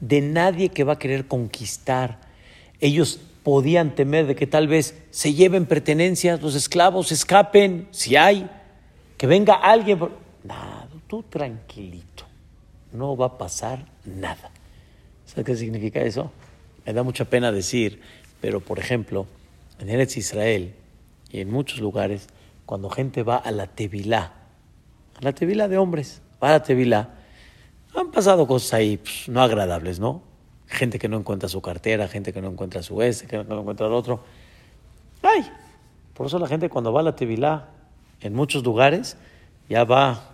de 0.00 0.20
nadie 0.20 0.68
que 0.68 0.84
va 0.84 0.94
a 0.94 0.98
querer 0.98 1.26
conquistar. 1.26 2.20
Ellos 2.80 3.20
podían 3.42 3.94
temer 3.94 4.26
de 4.26 4.34
que 4.34 4.46
tal 4.46 4.68
vez 4.68 5.02
se 5.10 5.34
lleven 5.34 5.66
pertenencias, 5.66 6.42
los 6.42 6.54
esclavos 6.54 7.12
escapen, 7.12 7.88
si 7.90 8.16
hay, 8.16 8.48
que 9.16 9.26
venga 9.26 9.54
alguien. 9.54 9.98
Nada, 10.44 10.88
tú 11.06 11.22
tranquilito, 11.22 12.24
no 12.92 13.16
va 13.16 13.26
a 13.26 13.38
pasar 13.38 13.86
nada. 14.04 14.50
¿Sabes 15.26 15.44
qué 15.44 15.56
significa 15.56 16.00
eso? 16.00 16.30
Me 16.84 16.92
da 16.92 17.02
mucha 17.02 17.24
pena 17.24 17.52
decir, 17.52 18.00
pero 18.40 18.60
por 18.60 18.78
ejemplo, 18.78 19.26
en 19.78 19.88
Eretz 19.88 20.16
Israel 20.16 20.74
y 21.30 21.40
en 21.40 21.50
muchos 21.50 21.80
lugares, 21.80 22.28
cuando 22.66 22.90
gente 22.90 23.22
va 23.22 23.36
a 23.36 23.50
la 23.50 23.66
Tevilá, 23.66 24.32
a 25.16 25.24
la 25.24 25.32
Tevilá 25.32 25.68
de 25.68 25.78
hombres, 25.78 26.20
va 26.42 26.48
a 26.48 26.52
la 26.52 26.62
Tevilá, 26.62 27.10
han 27.94 28.10
pasado 28.10 28.46
cosas 28.46 28.74
ahí 28.74 28.96
pues, 28.96 29.28
no 29.28 29.42
agradables, 29.42 30.00
¿no? 30.00 30.22
Gente 30.66 30.98
que 30.98 31.08
no 31.08 31.18
encuentra 31.18 31.48
su 31.48 31.60
cartera, 31.60 32.08
gente 32.08 32.32
que 32.32 32.40
no 32.40 32.48
encuentra 32.48 32.82
su 32.82 33.02
este, 33.02 33.26
que 33.26 33.44
no 33.44 33.60
encuentra 33.60 33.86
el 33.86 33.92
otro. 33.92 34.24
¡Ay! 35.22 35.48
Por 36.14 36.26
eso 36.26 36.38
la 36.38 36.48
gente 36.48 36.68
cuando 36.68 36.92
va 36.92 37.00
a 37.00 37.04
la 37.04 37.16
Tevilá, 37.16 37.68
en 38.20 38.34
muchos 38.34 38.62
lugares, 38.64 39.16
ya 39.68 39.84
va 39.84 40.30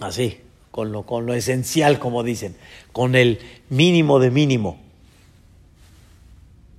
así, 0.00 0.40
con 0.70 0.92
lo, 0.92 1.04
con 1.04 1.26
lo 1.26 1.34
esencial, 1.34 1.98
como 1.98 2.22
dicen, 2.22 2.56
con 2.92 3.14
el 3.14 3.40
mínimo 3.68 4.18
de 4.18 4.30
mínimo. 4.30 4.78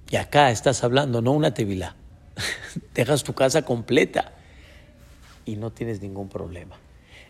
Y 0.09 0.15
acá 0.17 0.51
estás 0.51 0.83
hablando, 0.83 1.21
no 1.21 1.31
una 1.31 1.53
tevilá. 1.53 1.95
Dejas 2.93 3.23
tu 3.23 3.33
casa 3.33 3.63
completa 3.63 4.33
y 5.45 5.55
no 5.55 5.71
tienes 5.71 6.01
ningún 6.01 6.29
problema. 6.29 6.77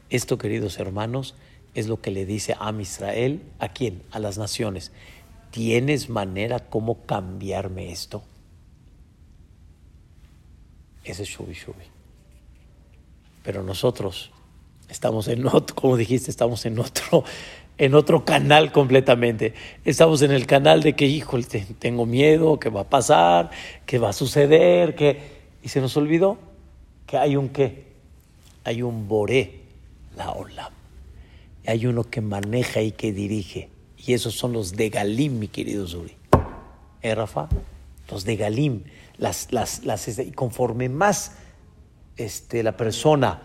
Esto, 0.10 0.38
queridos 0.38 0.80
hermanos, 0.80 1.36
es 1.74 1.88
lo 1.88 2.02
que 2.02 2.12
le 2.12 2.26
dice 2.26 2.56
a 2.60 2.72
Israel, 2.80 3.42
¿a 3.60 3.70
quién? 3.70 4.02
A 4.12 4.20
las 4.20 4.38
naciones. 4.38 4.92
¿Tienes 5.52 6.10
manera 6.10 6.60
cómo 6.60 7.06
cambiarme 7.06 7.92
esto? 7.92 8.24
Ese 11.04 11.24
es 11.24 11.30
Shubi 11.30 11.54
Shubi. 11.54 11.86
Pero 13.44 13.64
nosotros 13.64 14.32
estamos 14.92 15.28
en 15.28 15.48
otro, 15.48 15.76
como 15.76 15.98
dijiste, 15.98 16.30
estamos 16.30 16.66
en 16.66 16.78
otro, 16.78 17.24
en 17.78 17.96
otro 17.96 18.24
canal 18.26 18.72
completamente. 18.72 19.54
Estamos 19.86 20.22
en 20.22 20.32
el 20.32 20.46
canal 20.46 20.84
de 20.84 20.94
que, 20.94 21.08
híjole, 21.08 21.46
te- 21.46 21.66
tengo 21.80 22.06
miedo, 22.06 22.60
que 22.60 22.70
va 22.70 22.82
a 22.82 22.90
pasar, 22.90 23.50
que 23.86 23.98
va 23.98 24.10
a 24.10 24.14
suceder, 24.14 24.94
que... 24.96 25.42
Y 25.64 25.70
se 25.70 25.80
nos 25.80 25.96
olvidó 25.98 26.38
que 27.08 27.18
hay 27.18 27.36
un 27.36 27.50
qué, 27.50 27.86
hay 28.64 28.82
un 28.82 29.08
boré, 29.08 29.62
la 30.16 30.32
olam. 30.32 30.74
Hay 31.68 31.86
uno 31.86 32.04
que 32.04 32.22
maneja 32.22 32.82
y 32.82 32.92
que 32.92 33.14
dirige. 33.14 33.70
Y 33.98 34.14
esos 34.14 34.34
son 34.34 34.54
los 34.54 34.74
de 34.74 34.90
Galim, 34.90 35.38
mi 35.40 35.48
querido 35.48 35.88
Zuri. 35.88 36.16
¿Eh, 37.02 37.14
Rafa? 37.14 37.48
Los 38.10 38.26
de 38.26 38.36
Galim. 38.36 38.84
Las, 39.18 39.52
las, 39.52 39.86
las, 39.86 40.08
este, 40.08 40.24
y 40.24 40.32
conforme 40.32 40.90
más 40.90 41.34
este, 42.18 42.64
la 42.64 42.76
persona 42.76 43.44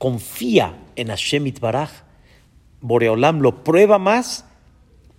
confía 0.00 0.74
en 0.96 1.08
Hashem 1.08 1.46
Itbaraj, 1.46 1.90
Boreolam 2.80 3.40
lo 3.40 3.64
prueba 3.64 3.98
más, 3.98 4.44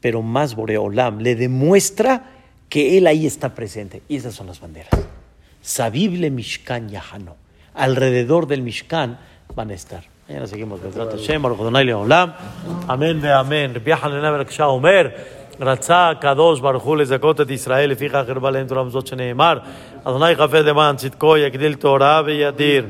pero 0.02 0.22
más 0.22 0.56
Boreolam 0.56 1.20
le 1.20 1.36
demuestra 1.36 2.24
que 2.70 2.98
él 2.98 3.08
ahí 3.08 3.26
está 3.26 3.56
presente. 3.56 4.02
Y 4.08 4.18
esas 4.18 4.36
son 4.36 4.48
las 4.48 4.60
banderas. 4.60 4.92
Sabible 5.62 6.30
Mishkan 6.30 6.90
Yahano. 6.90 7.36
Alrededor 7.74 8.48
del 8.48 8.62
Mishkan 8.62 9.18
van 9.56 9.72
a 9.72 9.74
estar. 9.74 10.04
Mañana 10.28 10.48
seguimos. 10.48 10.80
בעזרת 10.84 11.14
השם, 11.14 11.42
ברוך 11.42 11.62
אדוני 11.62 11.84
לעולם. 11.84 12.30
אמן 12.94 13.20
ואמן. 13.22 13.76
רבי 13.76 13.92
יחנן 13.92 14.22
בן 14.22 14.40
הקשה 14.40 14.66
אומר, 14.66 15.08
רצה 15.60 16.10
הקדוש 16.10 16.60
ברוך 16.60 16.84
הוא 16.84 16.98
לזכות 16.98 17.42
את 17.42 17.50
ישראל, 17.50 17.90
לפיכך 17.90 18.24
הרבה 18.28 18.50
להם 18.50 18.68
תורה 18.68 18.84
מזאת 18.84 19.08
שנאמר, 19.08 19.60
אדוני 20.04 20.36
חפץ 20.36 20.54
למען 20.54 20.96
צדקו, 20.96 21.38
יגדיל 21.38 21.74
תורה 21.74 22.22
וידיר. 22.26 22.86